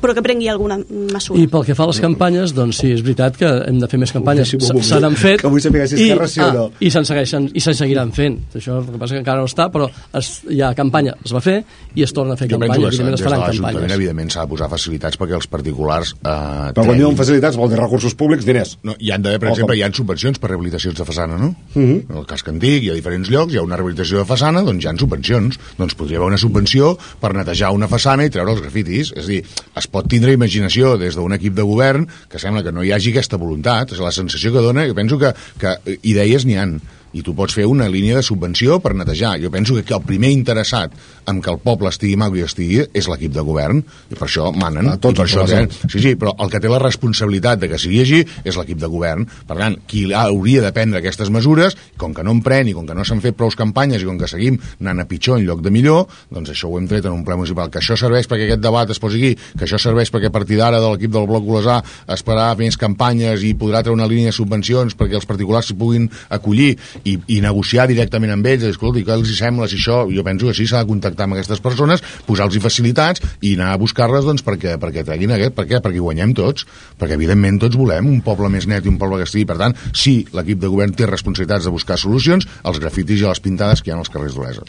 [0.00, 1.38] Però que prengui alguna mesura.
[1.40, 3.98] I pel que fa a les campanyes, doncs sí, és veritat que hem de fer
[3.98, 4.50] més campanyes.
[4.50, 5.40] Se- n'han fet.
[5.40, 6.70] que vull saber si és sí o no.
[6.80, 8.38] I se'n segueixen, i se'n seguiran fent.
[8.54, 11.40] Això el que passa que encara no està, però es, hi ha campanya, es va
[11.40, 12.90] fer i es torna a fer Jo penso campanya.
[12.90, 16.14] que Evidentment des es de l'Ajuntament, evidentment, s'ha de posar facilitats perquè els particulars...
[16.22, 18.76] Eh, Però quan diuen facilitats vol dir recursos públics, diners.
[18.84, 21.38] No, hi han d'haver, per O exemple, com- hi ha subvencions per rehabilitacions de façana,
[21.38, 21.54] no?
[21.74, 21.96] Mhm.
[22.10, 24.84] En el casc antic, hi ha diferents llocs, hi ha una rehabilitació de façana, doncs
[24.84, 25.58] hi ha subvencions.
[25.78, 29.12] Doncs podria haver una subvenció per netejar una façana i treure els grafitis.
[29.16, 29.42] És a dir,
[29.76, 33.14] es pot tindre imaginació des d'un equip de govern que sembla que no hi hagi
[33.14, 33.94] aquesta voluntat.
[33.96, 36.78] És la sensació que dona, jo penso que, que idees n'hi han
[37.12, 39.36] i tu pots fer una línia de subvenció per netejar.
[39.40, 40.92] Jo penso que el primer interessat
[41.28, 44.50] en que el poble estigui maco i estigui és l'equip de govern, i per això
[44.54, 44.88] manen.
[44.88, 45.80] Ah, tots per això, governs.
[45.88, 48.90] sí, sí, però el que té la responsabilitat de que sigui així és l'equip de
[48.90, 49.26] govern.
[49.48, 52.86] Per tant, qui hauria de prendre aquestes mesures, com que no en pren i com
[52.88, 55.62] que no s'han fet prou campanyes i com que seguim anant a pitjor en lloc
[55.64, 57.70] de millor, doncs això ho hem tret en un ple municipal.
[57.72, 60.58] Que això serveix perquè aquest debat es posi aquí, que això serveix perquè a partir
[60.60, 64.32] d'ara de l'equip del Bloc Olesà es farà més campanyes i podrà treure una línia
[64.32, 69.00] de subvencions perquè els particulars s'hi puguin acollir i, i negociar directament amb ells, escolta,
[69.04, 71.60] què els hi sembla si això, jo penso que sí, s'ha de contactar amb aquestes
[71.64, 75.80] persones, posar-los facilitats i anar a buscar-les doncs, perquè, perquè treguin aquest, per què?
[75.84, 76.66] Perquè hi guanyem tots,
[76.98, 79.74] perquè evidentment tots volem un poble més net i un poble que estigui, per tant,
[79.94, 83.82] sí, l'equip de govern té responsabilitats de buscar solucions als grafitis i a les pintades
[83.82, 84.64] que hi ha als carrers d'Olesa,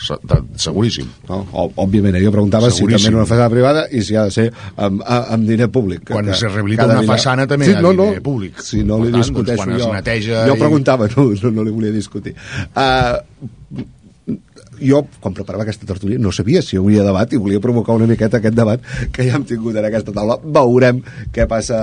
[0.60, 1.08] seguríssim.
[1.30, 1.42] No,
[1.80, 2.24] òbviament, eh?
[2.24, 3.10] jo preguntava si Seguríssim.
[3.10, 6.04] també en una façana privada i si ha de ser amb, amb diner públic.
[6.10, 8.60] Quan que es rehabilita una façana també hi ha diner públic.
[8.64, 9.92] Si no Per li tant, discuteixo doncs, quan es jo.
[9.94, 12.19] neteja jo i- preguntava, no, no, no li volia discutir.
[12.28, 13.88] Uh,
[14.80, 18.08] jo, quan preparava aquesta tertúlia, no sabia si hi hauria debat i volia provocar una
[18.08, 18.84] miqueta aquest debat
[19.16, 20.40] que ja hem tingut en aquesta taula.
[20.44, 21.02] Veurem
[21.36, 21.80] què passa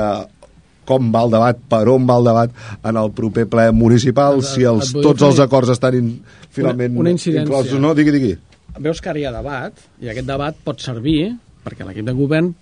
[0.87, 2.53] com va el debat, per on va el debat
[2.87, 6.13] en el proper ple municipal, si els, tots els acords estan in,
[6.55, 7.49] finalment una incidència.
[7.49, 7.83] inclosos.
[7.83, 8.37] No, digui, digui.
[8.79, 11.35] veus que ara hi ha debat, i aquest debat pot servir
[11.67, 12.53] perquè l'equip de govern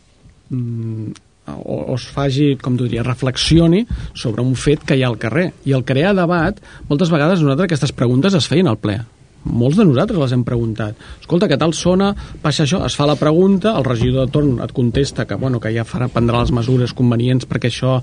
[0.49, 1.13] mm,
[1.47, 3.85] o, o es faci, com tu diries, reflexioni
[4.15, 5.51] sobre un fet que hi ha al carrer.
[5.69, 9.01] I al crear debat, moltes vegades nosaltres aquestes preguntes es feien al ple.
[9.45, 11.01] Molts de nosaltres les hem preguntat.
[11.21, 14.73] Escolta, que tal sona, passa això, es fa la pregunta, el regidor de torn et
[14.73, 17.99] contesta que, bueno, que ja farà prendrà les mesures convenients perquè això...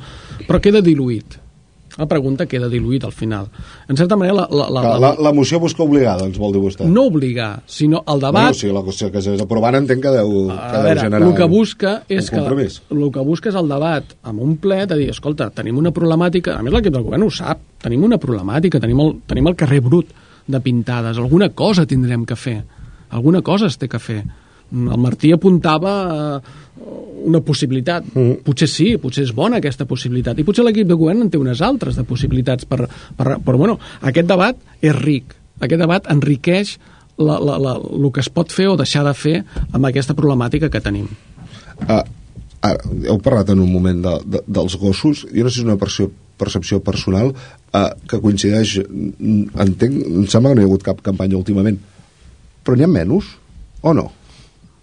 [0.46, 1.40] Però queda diluït.
[2.02, 3.46] La pregunta queda diluït al final.
[3.86, 6.62] En certa manera, la, la, la, La, la, la moció busca obligada, ens vol dir
[6.64, 6.88] vostè.
[6.90, 8.48] no obligar, sinó el debat...
[8.50, 11.28] Bueno, sí, la qüestió que s'és aprovant entenc que deu, que A deu veure, generar
[11.30, 14.98] el que busca és que el que busca és el debat amb un ple de
[14.98, 18.82] dir, escolta, tenim una problemàtica, a més l'equip del govern ho sap, tenim una problemàtica,
[18.82, 20.10] tenim el, tenim el carrer brut
[20.50, 22.64] de pintades, alguna cosa tindrem que fer,
[23.14, 24.24] alguna cosa es té que fer.
[24.72, 26.62] El Martí apuntava eh,
[27.28, 28.08] una possibilitat.
[28.14, 28.42] Mm.
[28.46, 30.40] Potser sí, potser és bona aquesta possibilitat.
[30.40, 32.68] I potser l'equip de govern en té unes altres de possibilitats.
[32.70, 32.86] Per,
[33.18, 35.36] per, però, bueno, aquest debat és ric.
[35.62, 36.78] Aquest debat enriqueix
[37.22, 39.36] la, la, la, el que es pot fer o deixar de fer
[39.72, 41.10] amb aquesta problemàtica que tenim.
[41.88, 42.04] Ah,
[42.66, 45.26] ara, heu parlat en un moment de, de, dels gossos.
[45.30, 46.10] Jo no sé si és una percepció,
[46.42, 48.80] percepció personal eh, que coincideix...
[48.82, 51.78] Entenc, em sembla que no hi ha hagut cap campanya últimament.
[52.66, 53.36] Però n'hi ha menys?
[53.82, 54.10] O no?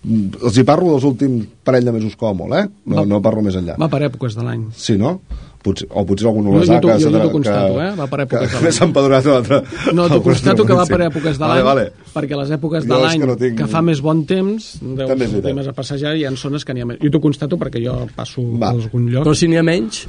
[0.07, 2.68] Els hi parlo dels últims parell de mesos com a molt, eh?
[2.86, 3.74] No, Va- no parlo més enllà.
[3.80, 4.68] Va per èpoques de l'any.
[4.78, 5.16] Sí, no?
[5.59, 7.01] Potser, o potser algun Jo- olesà jo t'ho- que...
[7.03, 7.88] jo- jo s'ha- t'ho constato, eh?
[7.99, 8.72] Va per èpoques que, de que l'any.
[8.78, 9.59] s'ha empadronat un altre...
[9.99, 11.86] No, t'ho constato que va per èpoques de Vale, l'any, vale.
[12.14, 14.68] perquè les èpoques de Jo l'any que que, no tinc- que fa més bon temps,
[14.80, 17.01] deus sortir més a passejar i hi ha zones que n'hi ha més.
[17.03, 18.68] Jo t'ho constato perquè jo passo Va.
[18.70, 19.24] a algun lloc.
[19.26, 20.07] Però si n'hi ha menys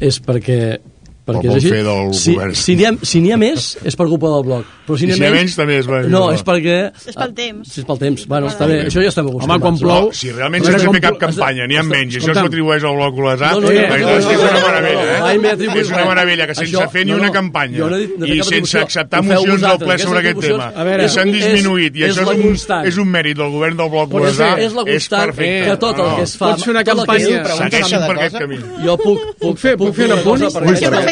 [0.00, 0.78] és perquè
[1.28, 1.70] perquè és així.
[1.74, 2.54] fer del si, govern.
[2.56, 5.16] si n'hi ha, si ha més és per culpa del bloc però si n'hi ha,
[5.18, 6.76] si ha menys, també és per- no, és perquè
[7.06, 7.68] És pel temps.
[7.68, 10.06] si és pel temps, bueno, està bé, això ja estem acostumats Home, quan plou...
[10.08, 12.32] No, si realment A veure, sense com fer cap campanya, n'hi ha menys, i això
[12.38, 15.80] s'atribueix al bloc olesà, No, no, no, no, és una meravella, eh?
[15.82, 17.90] És una meravella, que sense fer ni una campanya
[18.24, 20.70] i sense acceptar mocions del ple sobre aquest tema,
[21.04, 22.86] i s'han disminuït, i això és un, constant.
[22.88, 24.72] és un mèrit del govern del bloc olesà, és
[25.08, 25.64] perfecte.
[25.68, 27.28] que tot el que es fa Pots fer una campanya.
[27.28, 28.38] de per aquest cosa.
[28.38, 28.58] camí.
[28.84, 30.48] jo puc, puc, fer- puc fer un una cosa,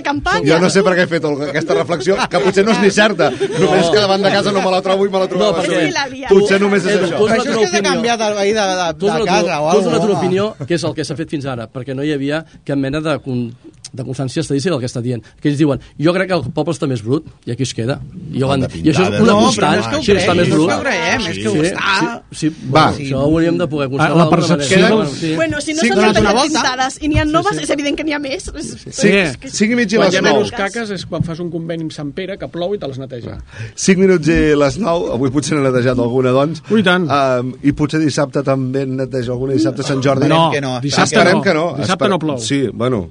[0.06, 0.46] De campanya.
[0.46, 2.90] Jo no sé per què he fet el, aquesta reflexió, que potser no és ni
[2.94, 3.30] certa.
[3.32, 5.44] Només que davant de casa no me la trobo i me la trobo.
[5.44, 6.28] No, perquè- de- via.
[6.28, 7.16] Potser només és això.
[7.18, 9.60] tu has Per una això és que s'ha canviat de, de, has de una, casa
[9.60, 10.18] o tu has alguna una altra cosa.
[10.18, 13.00] opinió, que és el que s'ha fet fins ara, perquè no hi havia cap mena
[13.00, 13.50] de, con,
[13.92, 15.22] de constància estadística del que està dient.
[15.40, 18.00] Que ells diuen, jo crec que el poble està més brut, i aquí es queda.
[18.32, 20.12] I, jo van, I això és una No, però constant, no és que ho sí,
[20.12, 20.68] està més no és brut.
[20.68, 22.22] que ho creiem, és que ho sí, està.
[22.30, 22.86] Sí, sí, Va.
[22.90, 24.16] bueno, això ho hauríem de poder constatar.
[24.16, 24.96] Ah, la percepció manera.
[24.96, 25.34] del- sí.
[25.36, 26.48] Bueno, si no Sí, s'han tallar volta.
[26.48, 28.48] pintades i n'hi ha noves, és evident que n'hi ha més.
[28.54, 29.48] És- Sí, Sí.
[29.48, 30.34] 5 i mig i Quan les hi ha 9.
[30.38, 32.98] menys caques és quan fas un conveni amb Sant Pere que plou i te les
[32.98, 33.38] neteja.
[33.74, 35.12] 5 minuts i les 9.
[35.14, 36.62] Avui potser n'he netejat alguna, doncs.
[36.70, 37.08] Ui, tant.
[37.10, 39.52] Um, I potser dissabte també en netejo alguna.
[39.54, 40.28] Dissabte Sant Jordi.
[40.28, 40.80] No, que no.
[40.80, 41.74] dissabte Esperem que no.
[41.78, 42.38] Dissabte no plou.
[42.38, 43.10] Sí, bueno,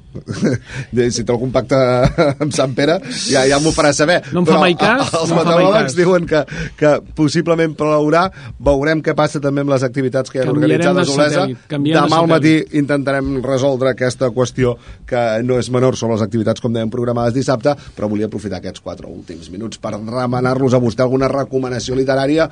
[0.91, 1.77] si té algun pacte
[2.43, 2.99] amb Sant Pere,
[3.29, 4.21] ja, ja m'ho farà saber.
[4.33, 6.43] No em fa Però mai cas, Els no meteoròlegs diuen que,
[6.79, 8.25] que possiblement plourà.
[8.65, 11.45] Veurem què passa també amb les activitats que hi ha organitzades de a Olesa.
[11.75, 14.75] Demà al matí intentarem resoldre aquesta qüestió
[15.07, 18.83] que no és menor sobre les activitats, com dèiem, programades dissabte, però volia aprofitar aquests
[18.85, 22.47] quatre últims minuts per remenar-los a vostè alguna recomanació literària,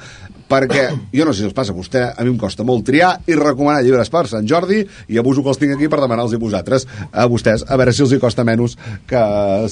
[0.50, 3.16] perquè jo no sé si us passa a vostè, a mi em costa molt triar
[3.28, 6.42] i recomanar llibres per Sant Jordi, i abuso que els tinc aquí per demanar-los a
[6.42, 8.76] vosaltres, a vostès, a veure si els hi costa menys
[9.10, 9.24] que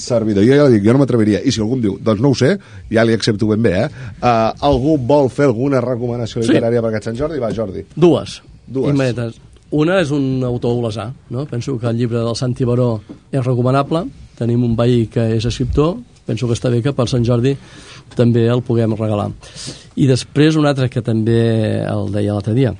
[0.01, 0.45] servidor.
[0.47, 1.41] Jo ja dic, jo no m'atreviria.
[1.43, 2.55] I si algú em diu, doncs no ho sé,
[2.91, 3.87] ja li accepto ben bé, eh?
[4.17, 6.51] Uh, algú vol fer alguna recomanació Sí.
[6.53, 7.39] literària per aquest Sant Jordi?
[7.39, 7.85] Va, Jordi.
[7.95, 8.41] Dues.
[8.67, 8.93] Dues.
[8.95, 9.39] Immediates.
[9.71, 11.45] Una és un autor olesà, no?
[11.47, 13.01] Penso que el llibre del Santi Baró
[13.31, 14.05] és recomanable.
[14.37, 17.55] Tenim un veí que és escriptor, penso que està bé que per Sant Jordi
[18.17, 19.29] també el puguem regalar.
[19.95, 22.73] I després un altre que també el deia l'altre dia,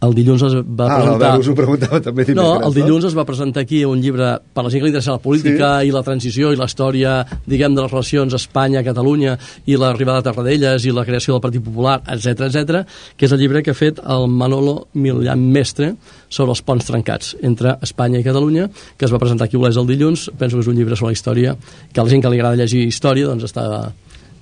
[0.00, 1.04] el dilluns es va Ah, presentar...
[1.10, 4.30] l'Albert us ho preguntava també No, dimecres, el dilluns es va presentar aquí un llibre
[4.54, 5.88] per a la gent que li interessa la política sí.
[5.88, 7.14] i la transició i la història,
[7.46, 9.36] diguem, de les relacions Espanya-Catalunya
[9.66, 12.80] i l'arribada de Tarradellas i la creació del Partit Popular, etc etc,
[13.16, 15.94] que és el llibre que ha fet el Manolo Milian Mestre
[16.30, 19.86] sobre els ponts trencats entre Espanya i Catalunya, que es va presentar aquí a el
[19.86, 20.30] dilluns.
[20.38, 21.56] Penso que és un llibre sobre la història,
[21.92, 23.92] que a la gent que li agrada llegir història doncs està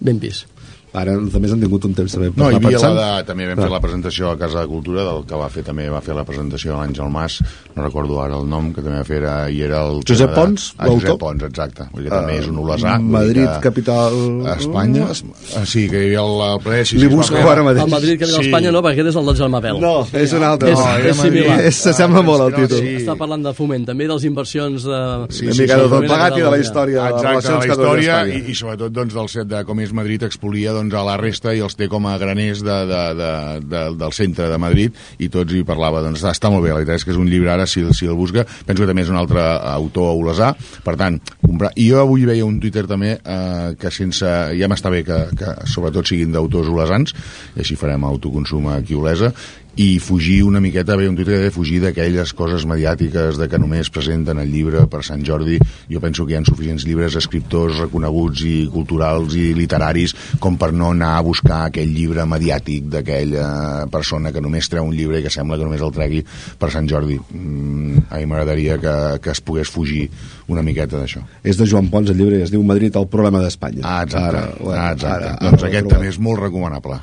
[0.00, 0.57] ben vist.
[0.96, 2.94] Ara també han tingut un temps també per No, hi havia pensant.
[2.96, 5.62] la de, també vam fer la presentació a Casa de Cultura, del que va fer
[5.66, 7.40] també va fer la presentació de l'Àngel Mas,
[7.76, 10.00] no recordo ara el nom, que també va fer, era, i era el...
[10.08, 11.02] Josep tema de- Pons, ah, l'autor?
[11.02, 11.88] Josep Pons, exacte.
[11.92, 12.94] Vull dir que també és un olesà.
[13.00, 14.16] Madrid, que capital...
[14.48, 16.80] a Espanya, ah, sí, que hi havia el, el ple...
[16.88, 17.84] Sí, Li sí, busco ara mateix.
[17.84, 18.38] El Madrid que ve Sí.
[18.46, 19.60] d'Espanya no, perquè aquest és el del Germà.
[19.78, 20.72] No, és un altre.
[20.72, 21.42] És- no, és era Madrid.
[21.42, 21.60] similar.
[21.68, 22.78] És- S'assembla molt al No, títol.
[22.80, 22.96] sí.
[23.02, 24.98] Està parlant de foment, també dels inversions de...
[25.44, 28.38] Una mica de tot plegat i de la història de Exacte, relacions la història Espanya.
[28.38, 31.54] i, i sobretot doncs, del set de com és Madrid expolia doncs, a la resta
[31.54, 33.32] i els té com a graners de, de, de,
[33.66, 36.72] de, del centre de Madrid i tots hi parlava, doncs està, molt bé.
[36.72, 39.04] La veritat és que és un llibre ara, si, si el busca penso que també
[39.04, 40.52] és un altre autor olesà.
[40.84, 44.92] Per tant, comprar, i jo avui veia un Twitter també eh, que sense ja m'està
[44.94, 47.14] bé que, que sobretot siguin d'autors olesans
[47.56, 49.32] i així farem autoconsum aquí a Olesa
[49.78, 53.60] i fugir una miqueta, veia un Twitter que deia fugir d'aquelles coses mediàtiques de que
[53.62, 55.58] només presenten el llibre per Sant Jordi.
[55.86, 60.72] Jo penso que hi ha suficients llibres escriptors reconeguts i culturals i literaris com per
[60.74, 65.22] no anar a buscar aquell llibre mediàtic d'aquella persona que només treu un llibre i
[65.22, 66.24] que sembla que només el tregui
[66.58, 67.20] per Sant Jordi.
[67.30, 70.08] Mm, a mi m'agradaria que, que es pogués fugir
[70.48, 71.22] una miqueta d'això.
[71.46, 73.84] És de Joan Pons, el llibre, i es diu Madrid, el problema d'Espanya.
[73.84, 74.26] Ah, exacte.
[74.34, 75.14] Ara, bueno, ah, exacte.
[75.14, 76.98] ara- ara doncs ho aquest també és molt recomanable.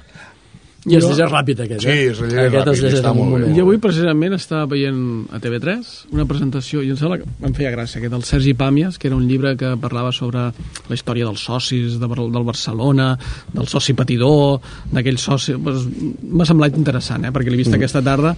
[0.86, 2.09] I es llegeix ràpid, aquest, Sí, eh?
[2.11, 3.39] es llegeix aquest ràpid, es llegeix està molt bé.
[3.39, 3.57] moment.
[3.57, 4.99] I avui precisament estava veient
[5.33, 8.99] a TV3 una presentació, i em sembla que em feia gràcia, aquest del Sergi Pàmies,
[9.01, 13.07] que era un llibre que parlava sobre la història dels socis de, del Barcelona,
[13.53, 14.61] del soci patidor,
[14.93, 15.57] d'aquell soci...
[15.57, 15.88] Pues,
[16.36, 17.33] M'ha semblat interessant, eh?
[17.33, 17.79] perquè l'he vist mm.
[17.79, 18.36] aquesta tarda,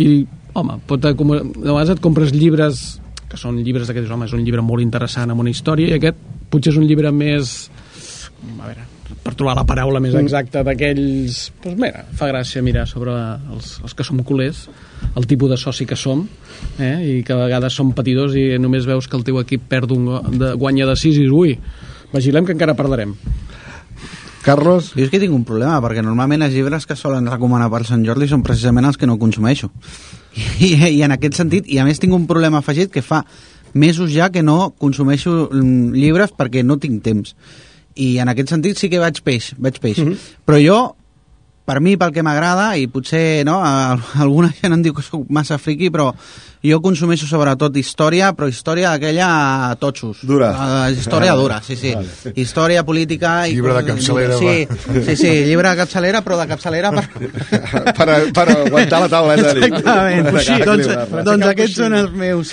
[0.00, 0.24] i,
[0.56, 4.42] home, pot, com, de vegades et compres llibres que són llibres d'aquests, home, és un
[4.46, 6.18] llibre molt interessant amb una història, i aquest
[6.50, 7.68] potser és un llibre més...
[8.40, 8.89] A veure,
[9.24, 11.40] per trobar la paraula més exacta d'aquells...
[11.64, 13.14] Doncs mira, fa gràcia mirar sobre
[13.52, 14.64] els, els que som culers,
[15.16, 16.24] el tipus de soci que som,
[16.78, 16.94] eh?
[17.04, 20.08] i que a vegades som patidors i només veus que el teu equip perd un,
[20.36, 21.56] de, guanya de 6 i dius, ui,
[22.14, 23.16] vigilem que encara perdrem.
[24.40, 24.94] Carlos?
[24.96, 28.04] Jo és que tinc un problema, perquè normalment els llibres que solen recomanar per Sant
[28.06, 29.68] Jordi són precisament els que no consumeixo.
[30.64, 33.24] I, I en aquest sentit, i a més tinc un problema afegit que fa
[33.72, 37.34] mesos ja que no consumeixo mm, llibres perquè no tinc temps.
[37.96, 39.98] I en aquest sentit sí que vaig peix, vaig peix.
[39.98, 40.16] Mm -hmm.
[40.46, 40.96] Però jo,
[41.70, 43.94] per mi, pel que m'agrada, i potser no, a-
[44.26, 46.10] alguna gent em diu que sóc massa friqui, però
[46.60, 49.28] jo consumeixo sobretot història, però història aquella
[49.80, 50.24] totxos.
[50.28, 50.50] Dura.
[50.50, 51.94] Uh, història dura, sí, sí.
[52.34, 53.46] Història política...
[53.48, 54.66] I Llibre de capçalera, Sí,
[55.06, 57.06] sí, sí, llibre de capçalera, però de capçalera per...
[58.00, 59.54] per, per aguantar la tauleta.
[59.54, 60.28] Exactament.
[60.34, 60.66] Equilibrar-la.
[60.68, 62.52] doncs, doncs aquests són els meus.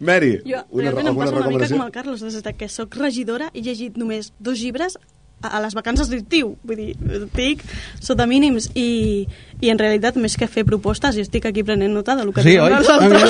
[0.00, 1.76] Mary, Jo una, realment em passa una mica recomanació?
[1.76, 4.96] com el Carlos, des de que sóc regidora he llegit només dos llibres
[5.42, 7.64] a, les vacances d'estiu, vull dir, estic
[8.02, 8.70] sota mínims.
[8.74, 9.26] I,
[9.60, 12.56] i en realitat més que fer propostes jo estic aquí prenent nota del que Sí,
[12.60, 12.72] oi?
[12.76, 13.22] els altres.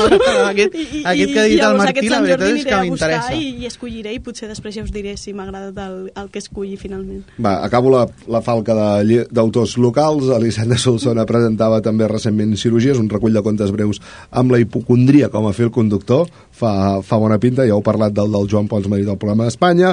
[0.50, 0.74] Aquest-
[1.12, 3.34] aquest que ha dit el Martí, la veritat és que m'interessa.
[3.36, 6.40] I, i escolliré i potser després ja us diré si m'ha agradat el, el que
[6.42, 7.22] escolli finalment.
[7.38, 8.74] Va, acabo la, la falca
[9.30, 10.28] d'autors locals.
[10.36, 14.00] Elisenda Solsona presentava també recentment Cirurgies, un recull de contes breus
[14.30, 16.26] amb la hipocondria com a fil conductor.
[16.56, 19.90] Fa, fa bona pinta, ja heu parlat del del Joan Pons Marit del programa d'Espanya,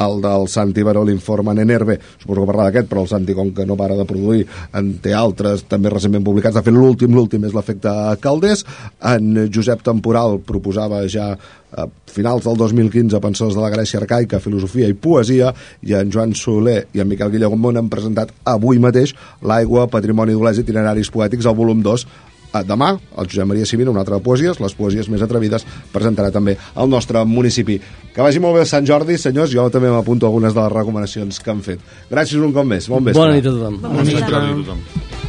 [0.00, 3.50] el del Santi Baró l'informe en Enerve, suposo que parlar d'aquest, però el Santi, com
[3.54, 6.56] que no para de produir, en té altres també recentment publicats.
[6.56, 7.92] De fet, l'últim, l'últim és l'efecte
[8.24, 8.64] Caldés.
[9.12, 11.34] En Josep Temporal proposava ja
[11.76, 15.50] a finals del 2015 Pensors de la Grècia arcaica, filosofia i poesia
[15.84, 19.12] i en Joan Soler i en Miquel Guillemont han presentat avui mateix
[19.44, 22.06] l'Aigua, Patrimoni d'Olesa i Itineraris Poètics al volum 2
[22.54, 26.32] Eh, Demà, el Josep Maria Civina, una altra de poesies, les poesies més atrevides, presentarà
[26.32, 27.78] també al nostre municipi.
[28.14, 31.54] Que vagi molt bé Sant Jordi, senyors, jo també m'apunto algunes de les recomanacions que
[31.54, 31.86] han fet.
[32.10, 33.22] Gràcies un cop més, bon vespre.
[33.22, 33.80] Bona nit a tothom.
[33.86, 35.25] Bon Sant Jordi a tothom.